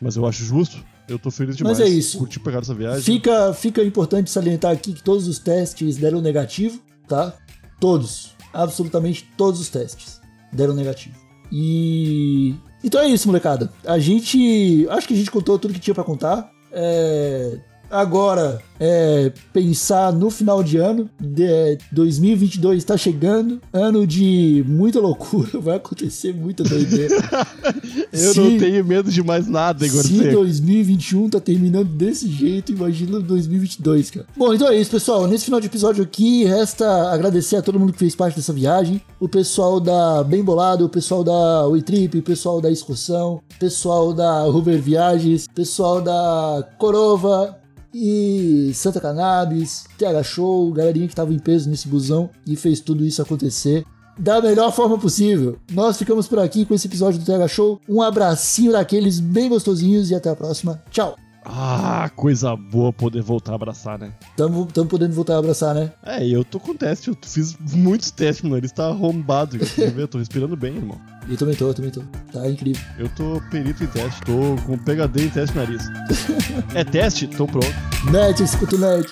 [0.00, 0.84] mas eu acho justo.
[1.10, 1.78] Eu tô feliz demais.
[1.78, 2.18] Mas é isso.
[2.18, 3.02] Curti pegar essa viagem.
[3.02, 7.34] Fica, fica importante salientar aqui que todos os testes deram negativo, tá?
[7.80, 8.30] Todos.
[8.52, 10.20] Absolutamente todos os testes
[10.52, 11.16] deram negativo.
[11.50, 12.54] E.
[12.84, 13.72] Então é isso, molecada.
[13.84, 14.86] A gente.
[14.88, 16.48] Acho que a gente contou tudo que tinha pra contar.
[16.72, 17.58] É,
[17.90, 21.08] agora é pensar no final de ano.
[21.20, 27.16] De, 2022 está chegando, ano de muita loucura, vai acontecer muita doideira.
[28.12, 30.32] Eu Se- não tenho medo de mais nada, Igor Se Seco.
[30.32, 34.26] 2021 tá terminando desse jeito, imagina 2022, cara.
[34.36, 35.26] Bom, então é isso, pessoal.
[35.26, 39.00] Nesse final de episódio aqui, resta agradecer a todo mundo que fez parte dessa viagem.
[39.18, 44.12] O pessoal da Bem Bolado, o pessoal da Trip, o pessoal da Excursão, o pessoal
[44.12, 47.58] da Hoover Viagens, o pessoal da Corova,
[47.92, 53.04] e Santa Cannabis, TH Show, galerinha que tava em peso nesse busão e fez tudo
[53.04, 53.84] isso acontecer
[54.18, 55.58] da melhor forma possível.
[55.72, 57.80] Nós ficamos por aqui com esse episódio do TH Show.
[57.88, 60.82] Um abracinho daqueles bem gostosinhos e até a próxima.
[60.90, 61.16] Tchau.
[61.44, 64.12] Ah, coisa boa poder voltar a abraçar, né?
[64.36, 65.90] Tamo, tamo podendo voltar a abraçar, né?
[66.04, 69.56] É, eu tô com teste, eu fiz muitos testes, meu nariz tá arrombado.
[69.96, 71.00] Eu tô respirando bem, irmão.
[71.30, 72.02] Eu também tô, eu também tô.
[72.32, 72.82] Tá incrível.
[72.98, 75.82] Eu tô perito em teste, tô com PHD em teste de nariz.
[76.74, 77.28] é teste?
[77.28, 77.68] Tô pronto.
[78.10, 79.08] Net, escuta o net.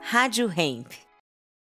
[0.00, 1.03] Rádio Hemp.